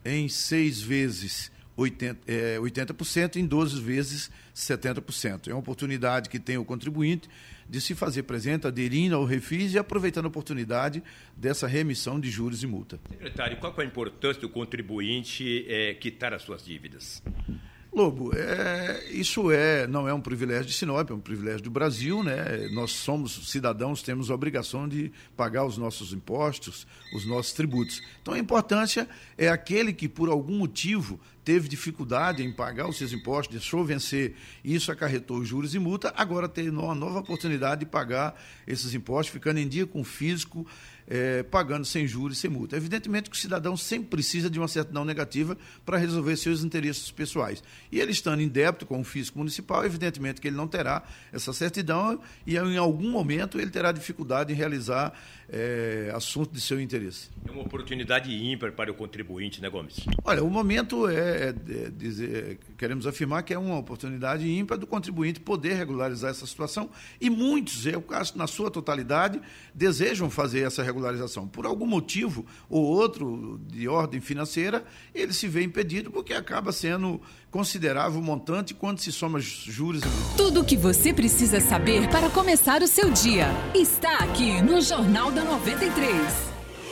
[0.03, 5.47] em seis vezes 80%, é, 80% em 12 vezes 70%.
[5.47, 7.29] É uma oportunidade que tem o contribuinte
[7.69, 11.03] de se fazer presente, aderindo ao refis e aproveitando a oportunidade
[11.35, 12.99] dessa remissão de juros e multa.
[13.09, 17.21] Secretário, qual é a importância do contribuinte é, quitar as suas dívidas?
[17.95, 22.21] Lobo, é, isso é, não é um privilégio de Sinop, é um privilégio do Brasil,
[22.21, 22.67] né?
[22.73, 28.03] Nós somos cidadãos, temos a obrigação de pagar os nossos impostos, os nossos tributos.
[28.21, 33.13] Então a importância é aquele que por algum motivo teve dificuldade em pagar os seus
[33.13, 38.35] impostos, deixou vencer, isso acarretou juros e multa, agora tem uma nova oportunidade de pagar
[38.67, 40.65] esses impostos, ficando em dia com o físico,
[41.07, 42.75] é, pagando sem juros e sem multa.
[42.75, 45.55] Evidentemente que o cidadão sempre precisa de uma certidão negativa
[45.85, 47.63] para resolver seus interesses pessoais.
[47.91, 51.53] E ele estando em débito com o físico municipal, evidentemente que ele não terá essa
[51.53, 55.13] certidão e em algum momento ele terá dificuldade em realizar
[55.49, 57.29] é, assunto de seu interesse.
[57.47, 59.97] É uma oportunidade ímpar para o contribuinte, né, Gomes?
[60.23, 64.87] Olha, o momento é, é, é dizer, queremos afirmar que é uma oportunidade ímpar do
[64.87, 69.39] contribuinte poder regularizar essa situação e muitos, é o caso na sua totalidade,
[69.73, 71.47] desejam fazer essa regularização.
[71.47, 77.21] Por algum motivo ou outro de ordem financeira, ele se vê impedido porque acaba sendo
[77.55, 82.29] considerável o montante quando se soma juros e Tudo o que você precisa saber para
[82.29, 86.13] começar o seu dia está aqui no Jornal da 93.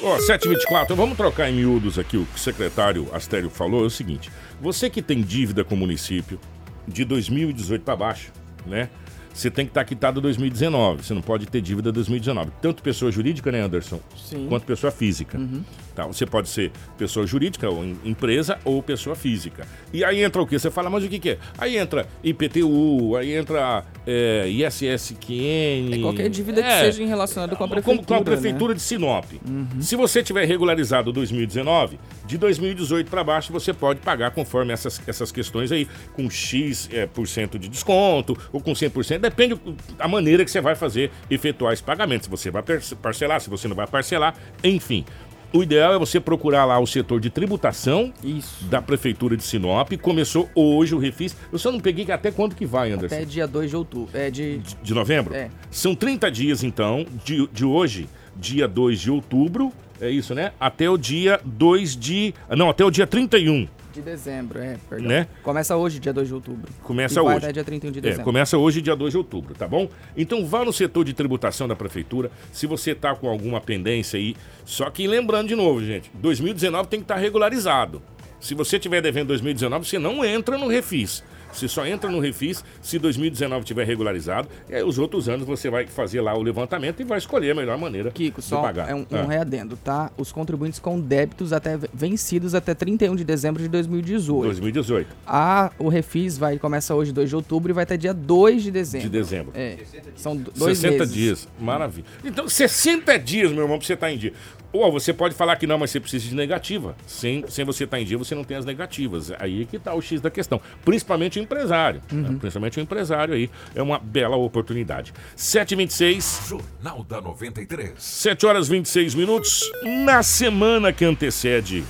[0.02, 3.88] Ó, oh, 724, vamos trocar em miúdos aqui o que o secretário Astério falou, é
[3.88, 6.40] o seguinte, você que tem dívida com o município
[6.88, 8.32] de 2018 para baixo,
[8.66, 8.90] né?
[9.34, 11.04] Você tem que estar quitado 2019.
[11.04, 12.52] Você não pode ter dívida 2019.
[12.62, 14.00] Tanto pessoa jurídica, né, Anderson?
[14.16, 14.46] Sim.
[14.48, 15.38] Quanto pessoa física.
[15.38, 15.64] Uhum.
[15.96, 19.68] Tá, você pode ser pessoa jurídica, ou empresa, ou pessoa física.
[19.92, 20.58] E aí entra o quê?
[20.58, 21.38] Você fala, mas o que, que é?
[21.58, 25.94] Aí entra IPTU, aí entra é, ISSQN.
[25.94, 28.06] É qualquer dívida é, que seja relacionada com a prefeitura.
[28.06, 28.78] Com, a prefeitura né?
[28.78, 29.26] de Sinop.
[29.48, 29.82] Uhum.
[29.82, 35.32] Se você tiver regularizado 2019, de 2018 para baixo você pode pagar conforme essas, essas
[35.32, 39.60] questões aí, com X é, por cento de desconto, ou com 100%, depende
[39.98, 42.24] da maneira que você vai fazer, efetuar esse pagamento.
[42.24, 42.64] Se você vai
[43.02, 45.06] parcelar, se você não vai parcelar, enfim.
[45.54, 48.66] O ideal é você procurar lá o setor de tributação Isso.
[48.66, 49.92] da Prefeitura de Sinop.
[50.02, 51.38] Começou hoje o refis.
[51.52, 53.16] Eu só não peguei até quando que vai, Anderson?
[53.16, 54.18] Até dia 2 de outubro.
[54.18, 54.58] É de...
[54.58, 54.76] de...
[54.82, 55.36] de novembro?
[55.36, 55.52] É.
[55.70, 59.72] São 30 dias, então, de, de hoje, dia 2 de outubro.
[60.02, 60.54] É isso, né?
[60.60, 62.34] Até o dia 2 de.
[62.50, 65.08] Não, até o dia 31 de dezembro, é, perdão.
[65.08, 65.28] Né?
[65.44, 66.72] Começa hoje, dia 2 de outubro.
[66.82, 67.38] Começa hoje.
[67.38, 68.22] até dia 31 de dezembro.
[68.22, 69.88] É, começa hoje, dia 2 de outubro, tá bom?
[70.18, 74.36] Então vá no setor de tributação da prefeitura, se você tá com alguma pendência aí.
[74.66, 78.02] Só que lembrando de novo, gente, 2019 tem que estar tá regularizado.
[78.40, 81.24] Se você tiver devendo 2019, você não entra no refis.
[81.54, 84.48] Você só entra no refis se 2019 tiver regularizado.
[84.70, 87.56] E aí os outros anos você vai fazer lá o levantamento e vai escolher a
[87.56, 88.90] melhor maneira Kiko, de só pagar.
[88.90, 89.22] É um, ah.
[89.22, 90.12] um readendo, tá?
[90.18, 94.44] Os contribuintes com débitos até vencidos até 31 de dezembro de 2018.
[94.44, 95.16] 2018.
[95.26, 98.72] Ah, o refis vai começa hoje 2 de outubro e vai até dia 2 de
[98.72, 99.10] dezembro.
[99.10, 99.52] De dezembro.
[99.56, 99.78] É.
[100.16, 101.14] São dois 60 meses.
[101.14, 101.48] dias.
[101.60, 102.06] Maravilha.
[102.24, 104.34] Então, 60 dias, meu irmão, pra você estar tá em dia.
[104.74, 106.96] Ou você pode falar que não, mas você precisa de negativa.
[107.06, 109.32] Sem, sem você estar em dia, você não tem as negativas.
[109.40, 110.60] Aí é que está o X da questão.
[110.84, 112.02] Principalmente o empresário.
[112.12, 112.36] Né?
[112.40, 113.52] Principalmente o empresário aí.
[113.76, 115.14] É uma bela oportunidade.
[115.38, 116.48] 7h26.
[116.50, 117.94] Jornal da 93.
[117.98, 119.72] 7 horas 26 minutos.
[120.04, 121.84] Na semana que antecede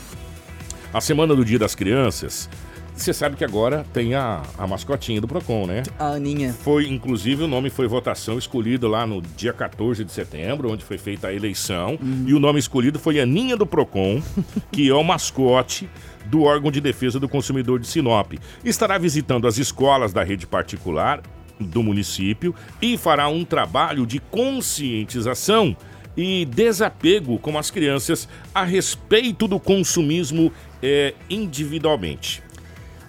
[0.94, 2.50] a semana do Dia das Crianças,
[2.96, 5.84] você sabe que agora tem a, a mascotinha do Procon, né?
[5.98, 6.54] A Aninha.
[6.54, 10.98] Foi, inclusive, o nome foi votação escolhido lá no dia 14 de setembro, onde foi
[10.98, 11.98] feita a eleição.
[12.28, 14.22] E o nome escolhido foi Aninha do Procon,
[14.72, 15.90] que é o mascote
[16.26, 18.34] do órgão de defesa do consumidor de Sinop.
[18.64, 21.22] Estará visitando as escolas da rede particular
[21.60, 25.76] do município e fará um trabalho de conscientização
[26.16, 30.52] e desapego com as crianças a respeito do consumismo
[30.82, 32.43] eh, individualmente.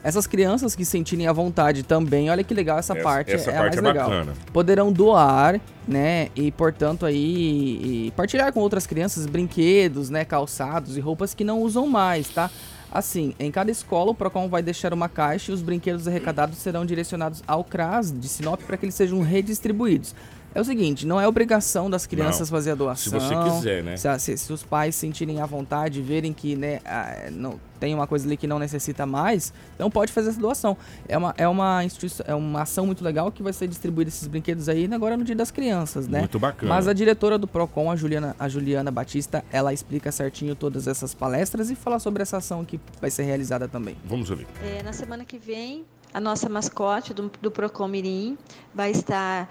[0.04, 3.56] Essas crianças que sentirem a vontade também, olha que legal essa, Essa- parte, essa é
[3.56, 4.10] a parte mais é legal.
[4.10, 4.32] bacana.
[4.52, 11.32] Poderão doar, né, e portanto aí partilhar com outras crianças brinquedos, né, calçados e roupas
[11.32, 12.50] que não usam mais, tá?
[12.92, 16.84] Assim, em cada escola o Procon vai deixar uma caixa e os brinquedos arrecadados serão
[16.86, 20.14] direcionados ao CRAS de Sinop para que eles sejam redistribuídos.
[20.54, 22.56] É o seguinte, não é obrigação das crianças Não.
[22.56, 23.04] fazer a doação.
[23.20, 23.96] Se você quiser, né?
[23.96, 27.92] Se, a- se- se os pais sentirem a vontade, verem que né, ah, não, tem
[27.94, 30.76] uma coisa ali que não necessita mais, então pode fazer essa doação.
[31.08, 34.28] É uma, é uma, instituição, é uma ação muito legal que vai ser distribuída esses
[34.28, 36.20] brinquedos aí agora no Dia das Crianças, né?
[36.20, 36.72] Muito bacana.
[36.72, 41.12] Mas a diretora do PROCON, a Juliana, a Juliana Batista, ela explica certinho todas essas
[41.14, 43.96] palestras e fala sobre essa ação que vai ser realizada também.
[44.04, 44.46] Vamos ouvir.
[44.62, 48.38] É, na semana que vem, a nossa mascote do, do Procon Mirim
[48.72, 49.48] vai estar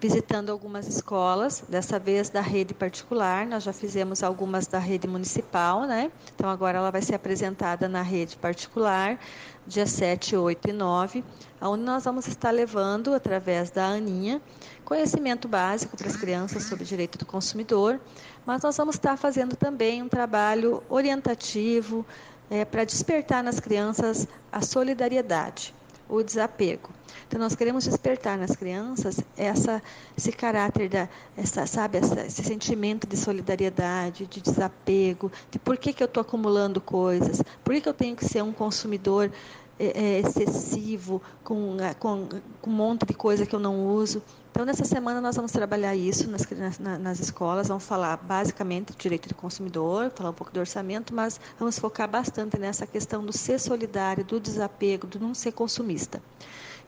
[0.00, 3.46] visitando algumas escolas, dessa vez da rede particular.
[3.46, 6.10] Nós já fizemos algumas da rede municipal, né?
[6.34, 9.18] Então agora ela vai ser apresentada na rede particular,
[9.66, 11.24] dia 7, 8 e 9,
[11.60, 14.40] onde nós vamos estar levando, através da Aninha,
[14.84, 18.00] conhecimento básico para as crianças sobre direito do consumidor,
[18.46, 22.06] mas nós vamos estar fazendo também um trabalho orientativo
[22.48, 25.74] é, para despertar nas crianças a solidariedade,
[26.08, 26.97] o desapego.
[27.28, 29.82] Então nós queremos despertar nas crianças essa,
[30.16, 35.92] esse caráter da, essa, sabe, essa, esse sentimento de solidariedade, de desapego, de por que,
[35.92, 39.30] que eu estou acumulando coisas, por que, que eu tenho que ser um consumidor
[39.78, 42.26] é, é, excessivo, com, ah, com,
[42.62, 44.22] com um monte de coisa que eu não uso.
[44.50, 48.96] Então, nessa semana, nós vamos trabalhar isso nas, nas, nas escolas, vamos falar basicamente do
[48.96, 53.32] direito do consumidor, falar um pouco do orçamento, mas vamos focar bastante nessa questão do
[53.32, 56.20] ser solidário, do desapego, do não ser consumista.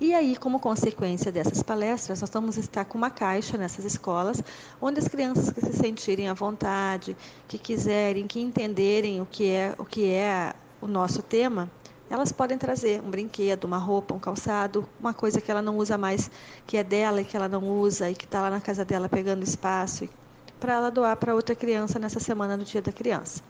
[0.00, 4.42] E aí, como consequência dessas palestras, nós vamos estar com uma caixa nessas escolas,
[4.80, 7.14] onde as crianças que se sentirem à vontade,
[7.46, 11.70] que quiserem, que entenderem o que é o, que é o nosso tema,
[12.08, 15.98] elas podem trazer um brinquedo, uma roupa, um calçado, uma coisa que ela não usa
[15.98, 16.30] mais,
[16.66, 19.06] que é dela e que ela não usa e que está lá na casa dela
[19.06, 20.08] pegando espaço,
[20.58, 23.42] para ela doar para outra criança nessa semana do Dia da Criança.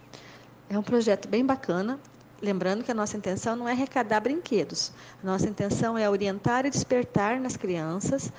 [0.69, 2.01] É um projeto bem bacana.
[2.43, 4.93] Lembrando que a nossa intenção não é arrecadar brinquedos.
[5.23, 8.33] A nossa intenção é orientar e despertar nas crianças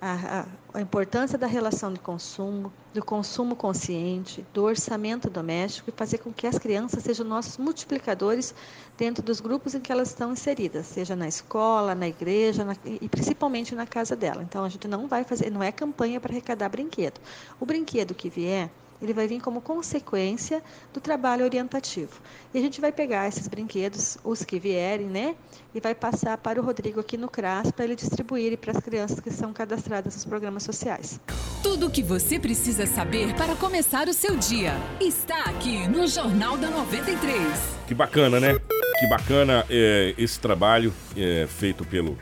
[0.00, 5.92] a, a, a, importância da relação de consumo, do consumo consciente, do orçamento doméstico e
[5.92, 8.54] fazer com que as crianças sejam nossos multiplicadores
[8.96, 13.08] dentro dos grupos em que elas estão inseridas, seja na escola, na igreja na, e
[13.08, 14.42] principalmente na casa dela.
[14.42, 17.20] Então a gente não vai fazer, não é campanha para arrecadar brinquedo.
[17.60, 22.20] O brinquedo que vier ele vai vir como consequência do trabalho orientativo.
[22.52, 25.34] E a gente vai pegar esses brinquedos, os que vierem, né?
[25.74, 29.20] E vai passar para o Rodrigo aqui no CRAS para ele distribuir para as crianças
[29.20, 31.20] que são cadastradas nos programas sociais.
[31.62, 36.56] Tudo o que você precisa saber para começar o seu dia está aqui no Jornal
[36.56, 37.40] da 93.
[37.86, 38.58] Que bacana, né?
[38.98, 42.18] Que bacana é, esse trabalho é, feito pelo,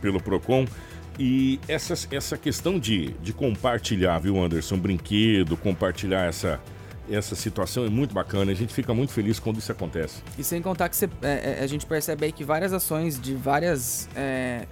[0.00, 0.66] pelo PROCON.
[1.18, 4.76] E essa, essa questão de, de compartilhar, viu, Anderson?
[4.76, 6.60] Brinquedo, compartilhar essa,
[7.10, 8.52] essa situação é muito bacana.
[8.52, 10.22] A gente fica muito feliz quando isso acontece.
[10.38, 14.08] E sem contar que você, é, a gente percebe aí que várias ações de várias
[14.14, 14.66] é,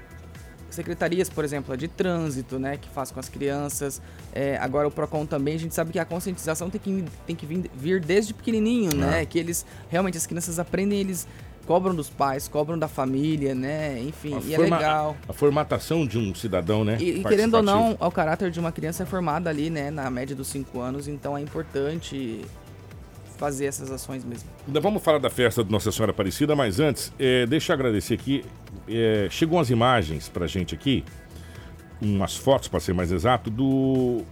[0.74, 4.02] secretarias, por exemplo, a de trânsito, né, que faz com as crianças.
[4.32, 7.46] É, agora o PROCON também, a gente sabe que a conscientização tem que, tem que
[7.46, 9.24] vir, vir desde pequenininho, né?
[9.24, 11.26] Que eles, realmente, as crianças aprendem, eles
[11.66, 14.00] cobram dos pais, cobram da família, né?
[14.00, 15.16] Enfim, A e forma- é legal.
[15.28, 16.96] A formatação de um cidadão, né?
[17.00, 20.08] E, e querendo ou não, o caráter de uma criança é formado ali, né, na
[20.10, 22.44] média dos 5 anos, então é importante
[23.36, 24.48] fazer essas ações mesmo.
[24.66, 28.14] Ainda vamos falar da festa de Nossa Senhora Aparecida, mas antes, é, deixa eu agradecer
[28.14, 28.44] aqui.
[28.88, 31.04] É, chegou umas imagens pra gente aqui,
[32.00, 34.22] umas fotos, para ser mais exato, do,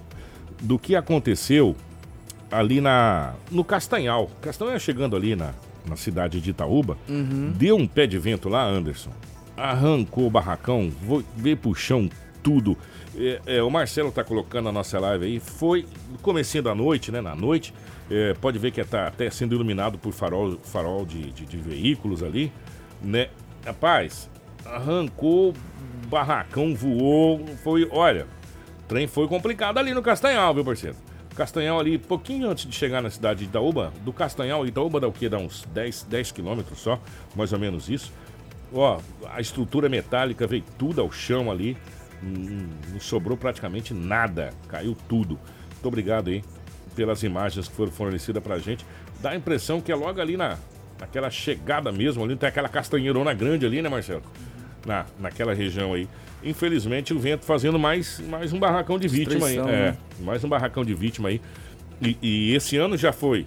[0.61, 1.75] do que aconteceu
[2.51, 4.31] ali na no Castanhal.
[4.41, 5.53] Castanhal chegando ali na,
[5.89, 6.97] na cidade de Itaúba,
[7.57, 9.11] deu um pé de vento lá, Anderson.
[9.57, 10.91] Arrancou o barracão,
[11.37, 12.09] veio pro chão
[12.43, 12.77] tudo.
[13.17, 15.41] É, é, o Marcelo tá colocando a nossa live aí.
[15.41, 15.87] Foi
[16.23, 17.21] comecinho da noite, né?
[17.21, 17.73] Na noite.
[18.11, 22.23] É, pode ver que tá até sendo iluminado por farol, farol de, de, de veículos
[22.23, 22.53] ali,
[23.01, 23.29] né?
[23.65, 24.29] Rapaz,
[24.65, 25.55] arrancou,
[26.09, 27.45] barracão voou.
[27.63, 28.27] Foi, olha,
[28.81, 30.97] o trem foi complicado ali no Castanhal, viu, parceiro?
[31.35, 35.13] Castanhal ali, pouquinho antes de chegar na cidade de Itaúba, do Castanhal, Itaúba dá o
[35.13, 35.29] quê?
[35.29, 37.01] Dá uns 10, 10 quilômetros só,
[37.35, 38.13] mais ou menos isso.
[38.73, 41.77] Ó, a estrutura metálica veio tudo ao chão ali,
[42.23, 45.39] não, não sobrou praticamente nada, caiu tudo.
[45.73, 46.45] Muito obrigado aí
[46.95, 48.85] pelas imagens que foram fornecidas pra gente.
[49.21, 50.59] Dá a impressão que é logo ali na,
[51.01, 54.23] naquela chegada mesmo, ali tem aquela castanheirona grande ali, né, Marcelo?
[54.87, 56.09] Na, naquela região aí.
[56.43, 59.59] Infelizmente, o vento fazendo mais, mais um barracão de vítima aí.
[59.59, 59.97] É, né?
[60.21, 61.41] mais um barracão de vítima aí.
[62.01, 63.47] E, e, esse ano já foi.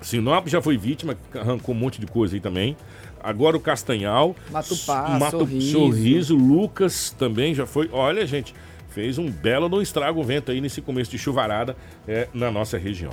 [0.00, 2.76] Sinop já foi vítima, arrancou um monte de coisa aí também.
[3.20, 4.36] Agora o Castanhal.
[4.50, 5.72] Matupá, Mato, Sorriso.
[5.72, 6.36] Sorriso.
[6.36, 7.88] Lucas também já foi.
[7.90, 8.54] Olha, gente,
[8.90, 12.78] fez um belo no estrago o vento aí nesse começo de chuvarada é, na nossa
[12.78, 13.12] região.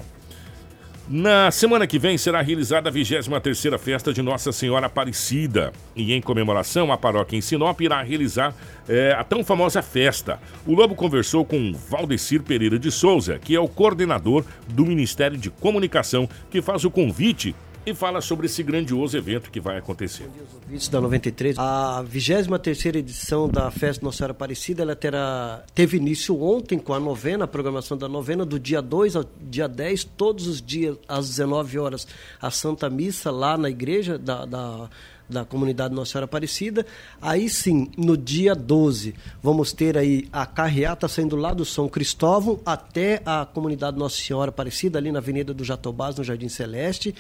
[1.14, 5.74] Na semana que vem será realizada a 23ª Festa de Nossa Senhora Aparecida.
[5.94, 8.56] E em comemoração, a paróquia em Sinop irá realizar
[8.88, 10.40] é, a tão famosa festa.
[10.66, 15.50] O Lobo conversou com Valdecir Pereira de Souza, que é o coordenador do Ministério de
[15.50, 17.54] Comunicação, que faz o convite
[17.86, 20.30] e fala sobre esse grandioso evento que vai acontecer.
[20.54, 26.40] Ouvintes da 93, a 23 edição da Festa Nossa Senhora Aparecida, ela terá, teve início
[26.42, 30.48] ontem com a novena, a programação da novena, do dia 2 ao dia 10, todos
[30.48, 32.08] os dias às 19 horas,
[32.40, 34.90] a Santa Missa lá na igreja da, da
[35.32, 36.86] da comunidade Nossa Senhora Aparecida.
[37.22, 42.60] Aí sim, no dia 12, vamos ter aí a carreata saindo lá do São Cristóvão
[42.66, 47.16] até a comunidade Nossa Senhora Aparecida, ali na Avenida do Jatobás, no Jardim Celeste.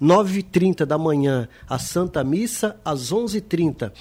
[0.00, 3.92] 9h30 da manhã, a Santa Missa, às 11h30,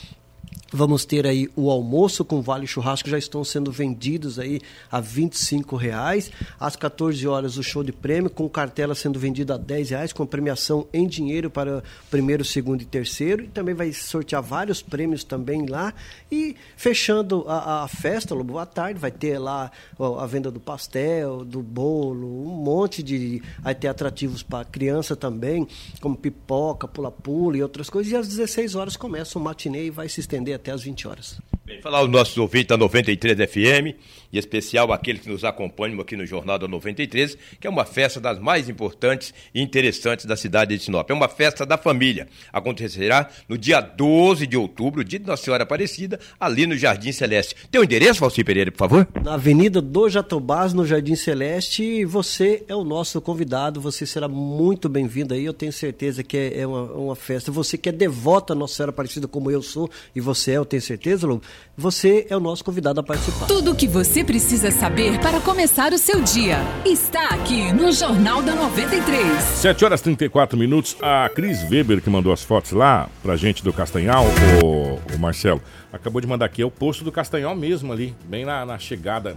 [0.72, 5.76] Vamos ter aí o almoço com vale churrasco, já estão sendo vendidos aí a 25
[5.76, 6.30] reais.
[6.60, 10.28] Às 14 horas o show de prêmio, com cartela sendo vendida a 10 reais, com
[10.28, 13.46] premiação em dinheiro para primeiro, segundo e terceiro.
[13.46, 15.92] E também vai sortear vários prêmios também lá.
[16.32, 21.44] E fechando a, a festa, Lobo, à tarde, vai ter lá a venda do pastel,
[21.44, 23.42] do bolo, um monte de.
[23.60, 25.68] Vai ter atrativos para criança também,
[26.00, 28.12] como pipoca, pula-pula e outras coisas.
[28.12, 31.40] E às 16 horas começa o matinê e vai se estender até às 20 horas.
[31.70, 33.96] Bem, falar os nossos ouvintes da 93 FM,
[34.34, 38.20] em especial aqueles que nos acompanham aqui no Jornal da 93, que é uma festa
[38.20, 41.08] das mais importantes e interessantes da cidade de Sinop.
[41.08, 42.28] É uma festa da família.
[42.52, 47.56] Acontecerá no dia 12 de outubro, dia de Nossa Senhora Aparecida, ali no Jardim Celeste.
[47.70, 49.08] Tem o um endereço, Valci Pereira, por favor?
[49.24, 54.90] Na Avenida do Jatobás, no Jardim Celeste, você é o nosso convidado, você será muito
[54.90, 57.52] bem-vindo aí, eu tenho certeza que é, é uma, uma festa.
[57.52, 60.66] Você que é devota a Nossa Senhora Aparecida, como eu sou, e você é, eu
[60.66, 61.44] tenho certeza, Lobo,
[61.78, 63.48] você é o nosso convidado a participar.
[63.48, 68.42] Tudo o que você precisa saber para começar o seu dia está aqui no Jornal
[68.42, 69.42] da 93.
[69.42, 70.98] 7 horas 34 minutos.
[71.02, 74.26] A Cris Weber, que mandou as fotos lá pra gente do Castanhal,
[74.64, 76.62] o, o Marcelo, acabou de mandar aqui.
[76.62, 79.36] É o posto do Castanhal mesmo ali, bem na, na chegada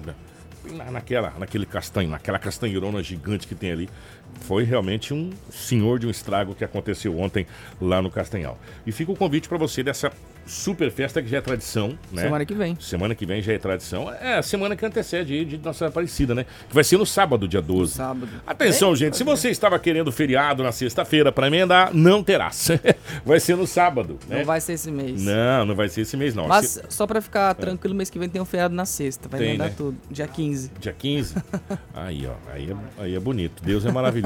[0.90, 3.90] naquela, naquele castanho, naquela castanheirona gigante que tem ali.
[4.40, 7.46] Foi realmente um senhor de um estrago que aconteceu ontem
[7.80, 8.58] lá no Castanhal.
[8.86, 10.10] E fica o convite para você dessa
[10.46, 12.22] super festa que já é tradição, né?
[12.22, 12.76] Semana que vem.
[12.80, 14.12] Semana que vem já é tradição.
[14.12, 16.46] É a semana que antecede de Nossa Aparecida, né?
[16.68, 17.94] Que vai ser no sábado, dia 12.
[17.94, 18.28] sábado.
[18.46, 22.50] Atenção, é, gente, se você estava querendo feriado na sexta-feira para emendar, não terá.
[23.24, 24.38] vai ser no sábado, né?
[24.38, 25.22] Não vai ser esse mês.
[25.22, 26.48] Não, não vai ser esse mês, não.
[26.48, 26.82] Mas se...
[26.88, 29.28] só para ficar tranquilo, mês que vem tem um feriado na sexta.
[29.28, 29.74] Vai tem, emendar né?
[29.76, 29.96] tudo.
[30.10, 30.72] Dia 15.
[30.78, 31.36] Dia 15?
[31.94, 32.52] aí, ó.
[32.52, 33.62] Aí é, aí é bonito.
[33.62, 34.21] Deus é maravilhoso.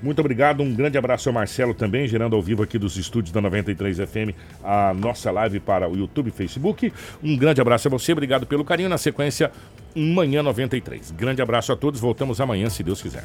[0.03, 3.41] Muito obrigado, um grande abraço ao Marcelo também, gerando ao vivo aqui dos estúdios da
[3.41, 6.91] 93 FM a nossa live para o YouTube e Facebook.
[7.23, 8.89] Um grande abraço a você, obrigado pelo carinho.
[8.89, 9.53] Na sequência,
[9.95, 11.11] Manhã 93.
[11.11, 13.25] Grande abraço a todos, voltamos amanhã, se Deus quiser.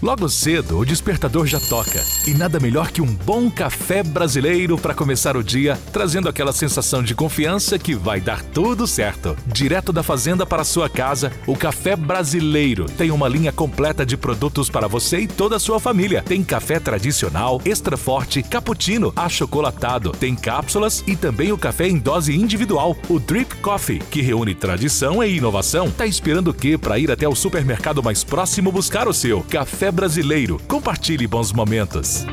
[0.00, 2.04] Logo cedo, o despertador já toca.
[2.24, 7.02] E nada melhor que um bom café brasileiro para começar o dia, trazendo aquela sensação
[7.02, 9.36] de confiança que vai dar tudo certo.
[9.44, 14.70] Direto da fazenda para sua casa, o Café Brasileiro tem uma linha completa de produtos
[14.70, 16.22] para você e toda a sua família.
[16.22, 22.36] Tem café tradicional, extra forte, cappuccino, achocolatado, tem cápsulas e também o café em dose
[22.36, 25.90] individual, o Drip Coffee, que reúne tradição e inovação.
[25.90, 29.42] Tá esperando o quê para ir até o supermercado mais próximo buscar o seu?
[29.42, 30.60] Café Brasileiro.
[30.66, 32.24] Compartilhe bons momentos.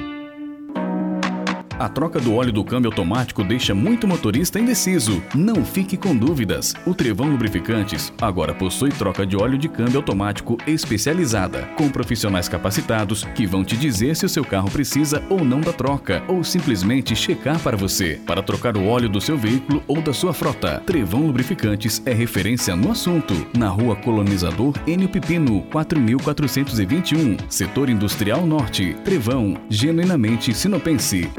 [1.77, 5.21] A troca do óleo do câmbio automático deixa muito motorista indeciso.
[5.35, 6.73] Não fique com dúvidas.
[6.85, 13.25] O Trevão Lubrificantes agora possui troca de óleo de câmbio automático especializada, com profissionais capacitados
[13.35, 17.13] que vão te dizer se o seu carro precisa ou não da troca, ou simplesmente
[17.13, 20.81] checar para você, para trocar o óleo do seu veículo ou da sua frota.
[20.85, 23.33] Trevão Lubrificantes é referência no assunto.
[23.57, 28.95] Na rua Colonizador Enio Pipino, 4421, Setor Industrial Norte.
[29.03, 31.29] Trevão, genuinamente sinopense.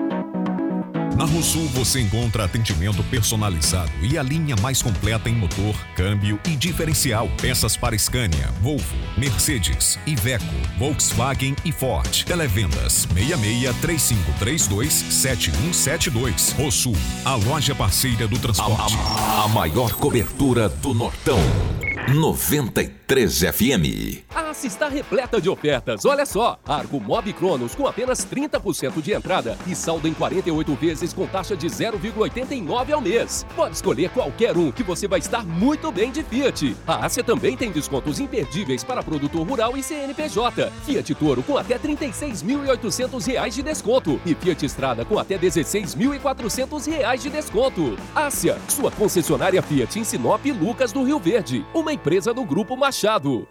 [1.17, 6.55] Na Rosul você encontra atendimento personalizado e a linha mais completa em motor, câmbio e
[6.55, 7.27] diferencial.
[7.41, 10.45] Peças para Scania, Volvo, Mercedes, Iveco,
[10.79, 12.23] Volkswagen e Ford.
[12.25, 16.53] Televendas 66 3532 7172.
[16.53, 18.95] Rosul, a loja parceira do transporte.
[18.95, 21.39] A, a, a maior cobertura do Nortão.
[21.97, 24.23] 93 FM.
[24.35, 26.05] A ACE está repleta de ofertas.
[26.05, 31.13] Olha só, Argo Mob Cronos com apenas 30% de entrada e saldo em 48 vezes
[31.15, 33.47] com taxa de 0,89 ao mês.
[33.57, 36.77] Pode escolher qualquer um que você vai estar muito bem de Fiat.
[36.87, 40.71] A Ásia também tem descontos imperdíveis para produtor rural e CNPJ.
[40.85, 47.19] Fiat Toro com até R$ 36.800 de desconto e Fiat Estrada com até R$ 16.400
[47.19, 47.99] de desconto.
[48.15, 51.65] Ásia, sua concessionária Fiat em Sinop e Lucas do Rio Verde.
[51.73, 53.49] Uma empresa do Grupo Machado.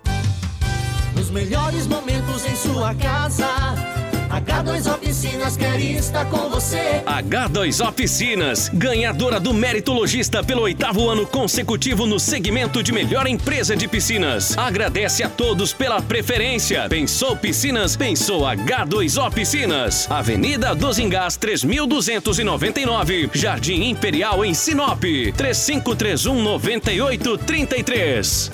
[1.16, 3.95] Nos melhores momentos em sua casa.
[4.36, 7.02] H2 Oficinas quer estar com você.
[7.06, 13.78] H2 Oficinas, ganhadora do Mérito Logista pelo oitavo ano consecutivo no segmento de melhor empresa
[13.78, 14.58] de piscinas.
[14.58, 16.86] Agradece a todos pela preferência.
[16.90, 17.96] Pensou Piscinas?
[17.96, 20.12] Pensou H2O Piscinas.
[20.12, 25.02] Avenida dos Engás 3299, Jardim Imperial em Sinop.
[25.38, 28.52] 3531 9833.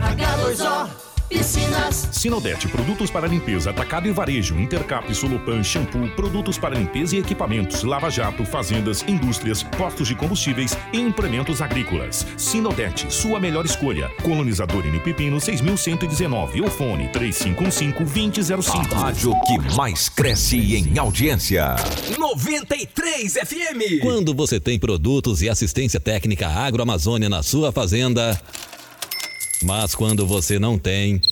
[0.00, 2.08] H2O Piscinas.
[2.12, 7.82] Sinodete, produtos para limpeza, atacado e varejo, Intercap, Solopan, shampoo, produtos para limpeza e equipamentos,
[7.82, 12.26] lava-jato, fazendas, indústrias, postos de combustíveis e implementos agrícolas.
[12.36, 14.10] Sinodete, sua melhor escolha.
[14.22, 18.92] Colonizador em Pepino 6119 ou fone 3515-2005.
[18.92, 21.76] A rádio que mais cresce em audiência.
[22.18, 24.00] 93 FM.
[24.02, 28.40] Quando você tem produtos e assistência técnica agroamazônia na sua fazenda.
[29.64, 31.22] Mas quando você não tem.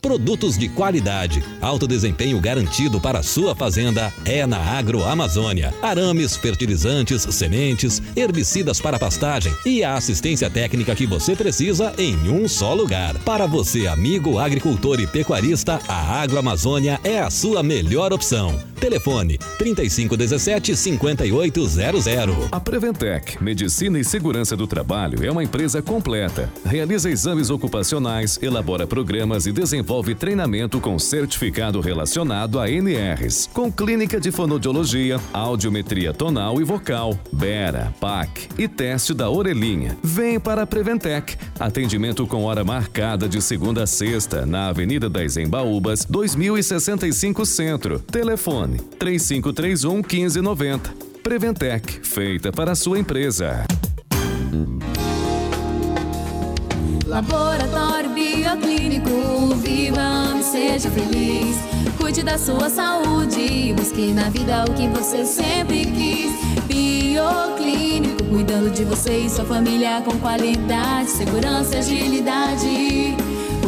[0.00, 5.74] Produtos de qualidade, alto desempenho garantido para sua fazenda é na Agroamazônia.
[5.82, 12.48] Arames, fertilizantes, sementes, herbicidas para pastagem e a assistência técnica que você precisa em um
[12.48, 13.18] só lugar.
[13.18, 18.58] Para você, amigo agricultor e pecuarista, a Agroamazônia é a sua melhor opção.
[18.80, 22.48] Telefone 3517 5800.
[22.50, 26.50] A Preventec, Medicina e Segurança do Trabalho, é uma empresa completa.
[26.64, 29.52] Realiza exames ocupacionais, elabora programas e
[29.90, 37.18] desenvolve treinamento com certificado relacionado a NRs, com clínica de fonodiologia, audiometria tonal e vocal,
[37.32, 39.98] Bera, PAC e teste da orelhinha.
[40.00, 41.36] Vem para a Preventec.
[41.58, 47.98] Atendimento com hora marcada de segunda a sexta, na Avenida das Embaúbas, 2065 Centro.
[47.98, 50.94] Telefone 3531 1590.
[51.20, 53.66] Preventec, feita para a sua empresa.
[57.10, 61.56] Laboratório Bioclínico, viva, seja feliz.
[61.98, 66.30] Cuide da sua saúde, busque na vida o que você sempre quis.
[66.66, 73.16] Bioclínico, cuidando de você e sua família com qualidade, segurança e agilidade.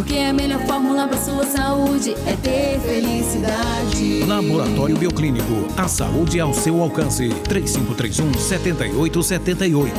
[0.03, 4.25] Porque a melhor fórmula para sua saúde é ter felicidade.
[4.25, 7.29] Laboratório Bioclínico, a saúde ao seu alcance.
[7.45, 9.95] 3531 7878.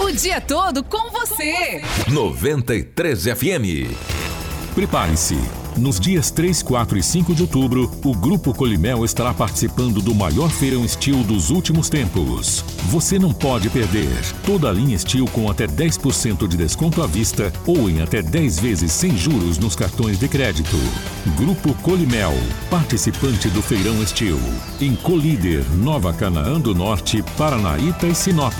[0.00, 1.82] O dia todo com você.
[2.08, 3.94] 93 FM.
[4.74, 5.38] Prepare-se
[5.76, 10.50] Nos dias 3, 4 e 5 de outubro, o Grupo Colimel estará participando do maior
[10.50, 12.64] feirão Steel dos últimos tempos.
[12.90, 14.08] Você não pode perder.
[14.44, 18.58] Toda a linha Steel com até 10% de desconto à vista ou em até 10
[18.58, 20.76] vezes sem juros nos cartões de crédito.
[21.36, 22.34] Grupo Colimel,
[22.70, 24.40] participante do feirão Steel.
[24.80, 28.58] Em Colíder, Nova Canaã do Norte, Paranaíta e Sinop.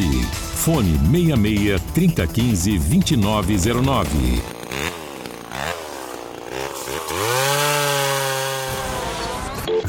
[0.55, 4.58] Fone 66 3015 2909.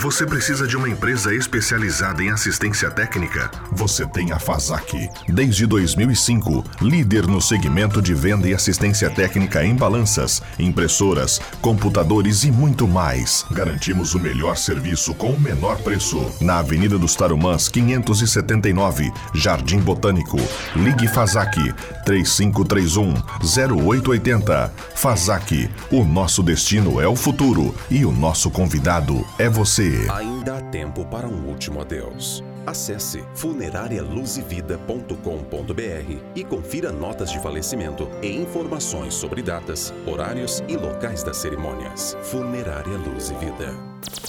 [0.02, 3.52] Você precisa de uma empresa especializada em assistência técnica?
[3.70, 5.10] Você tem a Fazac.
[5.28, 12.52] Desde 2005, líder no segmento de venda e assistência técnica em balanças, impressoras, computadores e
[12.52, 13.45] muito mais.
[13.52, 16.32] Garantimos o melhor serviço com o menor preço.
[16.39, 20.38] Na Avenida dos Tarumãs, 579, Jardim Botânico.
[20.78, 21.58] Ligue Fazac
[22.06, 24.74] 3531 0880.
[24.95, 25.70] Fazac.
[25.91, 29.89] O nosso destino é o futuro e o nosso convidado é você.
[30.12, 32.44] Ainda há tempo para um último adeus.
[32.70, 41.38] Acesse funerarialuzevida.com.br e confira notas de falecimento e informações sobre datas, horários e locais das
[41.38, 42.15] cerimônias.
[42.22, 43.74] Funerária Luz e Vida.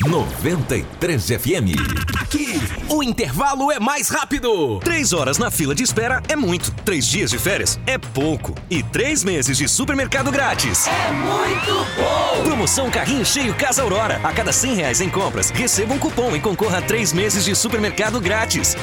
[0.07, 1.76] 93 FM.
[2.18, 4.80] Aqui, o intervalo é mais rápido.
[4.80, 6.72] Três horas na fila de espera é muito.
[6.84, 8.55] Três dias de férias é pouco.
[8.70, 10.86] E três meses de supermercado grátis.
[10.86, 12.45] É muito bom!
[12.45, 14.20] Promoção Carrinho Cheio Casa Aurora.
[14.24, 17.55] A cada 100 reais em compras, receba um cupom e concorra a três meses de
[17.55, 18.30] supermercado grátis.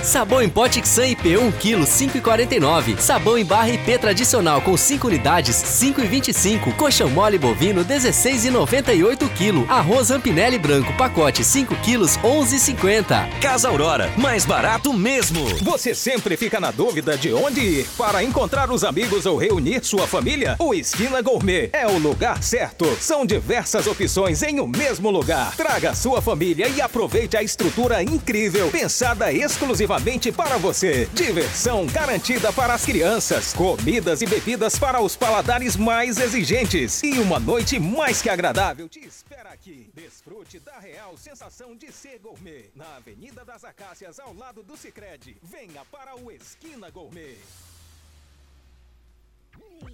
[0.03, 2.99] Sabão em pote Xan IP 1 kg 5,49.
[2.99, 6.75] Sabão em barra IP tradicional com 5 unidades 5,25.
[6.75, 9.71] Colchão mole bovino 16,98 kg.
[9.71, 13.39] Arroz Rampinelli branco pacote 5 quilos 11,50.
[13.39, 15.45] Casa Aurora, mais barato mesmo.
[15.61, 20.05] Você sempre fica na dúvida de onde ir para encontrar os amigos ou reunir sua
[20.05, 20.57] família?
[20.59, 22.85] O Esquina Gourmet é o lugar certo.
[22.99, 25.55] São diversas opções em um mesmo lugar.
[25.55, 31.07] Traga sua família e aproveite a estrutura incrível, pensada exclusivamente para você.
[31.13, 37.39] Diversão garantida para as crianças, comidas e bebidas para os paladares mais exigentes e uma
[37.39, 39.89] noite mais que agradável te espera aqui.
[39.93, 45.37] Desfrute da real sensação de ser gourmet na Avenida das Acácias ao lado do Sicredi.
[45.41, 47.37] Venha para o Esquina Gourmet.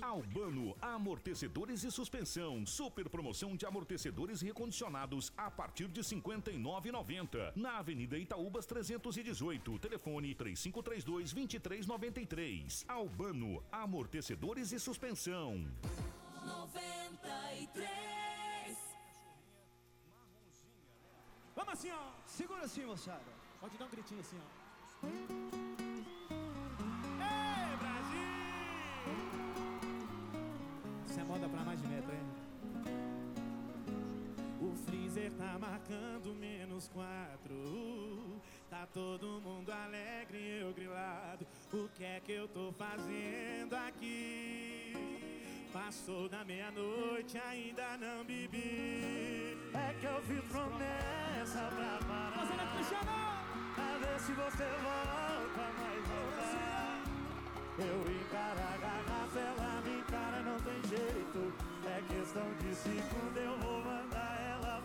[0.01, 2.65] Albano Amortecedores e Suspensão.
[2.65, 7.53] Super promoção de amortecedores recondicionados a partir de R$ 59,90.
[7.55, 9.79] Na Avenida Itaúbas 318.
[9.79, 12.85] Telefone 3532-2393.
[12.87, 15.65] Albano Amortecedores e Suspensão.
[16.45, 18.77] 93.
[21.55, 22.11] Vamos assim, ó.
[22.25, 23.21] Segura assim, moçada.
[23.59, 24.41] Pode dar um gritinho assim, ó.
[31.33, 32.21] Moda pra mais de metro, hein?
[34.61, 38.39] O freezer tá marcando menos quatro.
[38.69, 41.47] Tá todo mundo alegre e eu grilado.
[41.73, 44.93] O que é que eu tô fazendo aqui?
[45.73, 49.57] Passou da meia-noite, ainda não bebi.
[49.73, 52.43] É que eu fiz promessa pra parar.
[53.75, 57.01] A ver se você volta, mas voltar.
[57.79, 59.82] Eu encaro a garrafa, ela não
[60.63, 61.53] tem jeito.
[61.85, 64.81] É questão de segundo, eu vou mandar ela.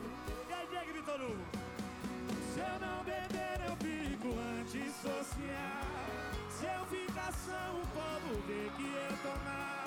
[0.49, 1.45] E aí, Diego Vitor Hugo?
[2.53, 4.29] Se eu não beber, eu fico
[4.61, 5.87] antissocial.
[6.51, 9.78] Se eu ficar só, o povo vê que eu tô mal.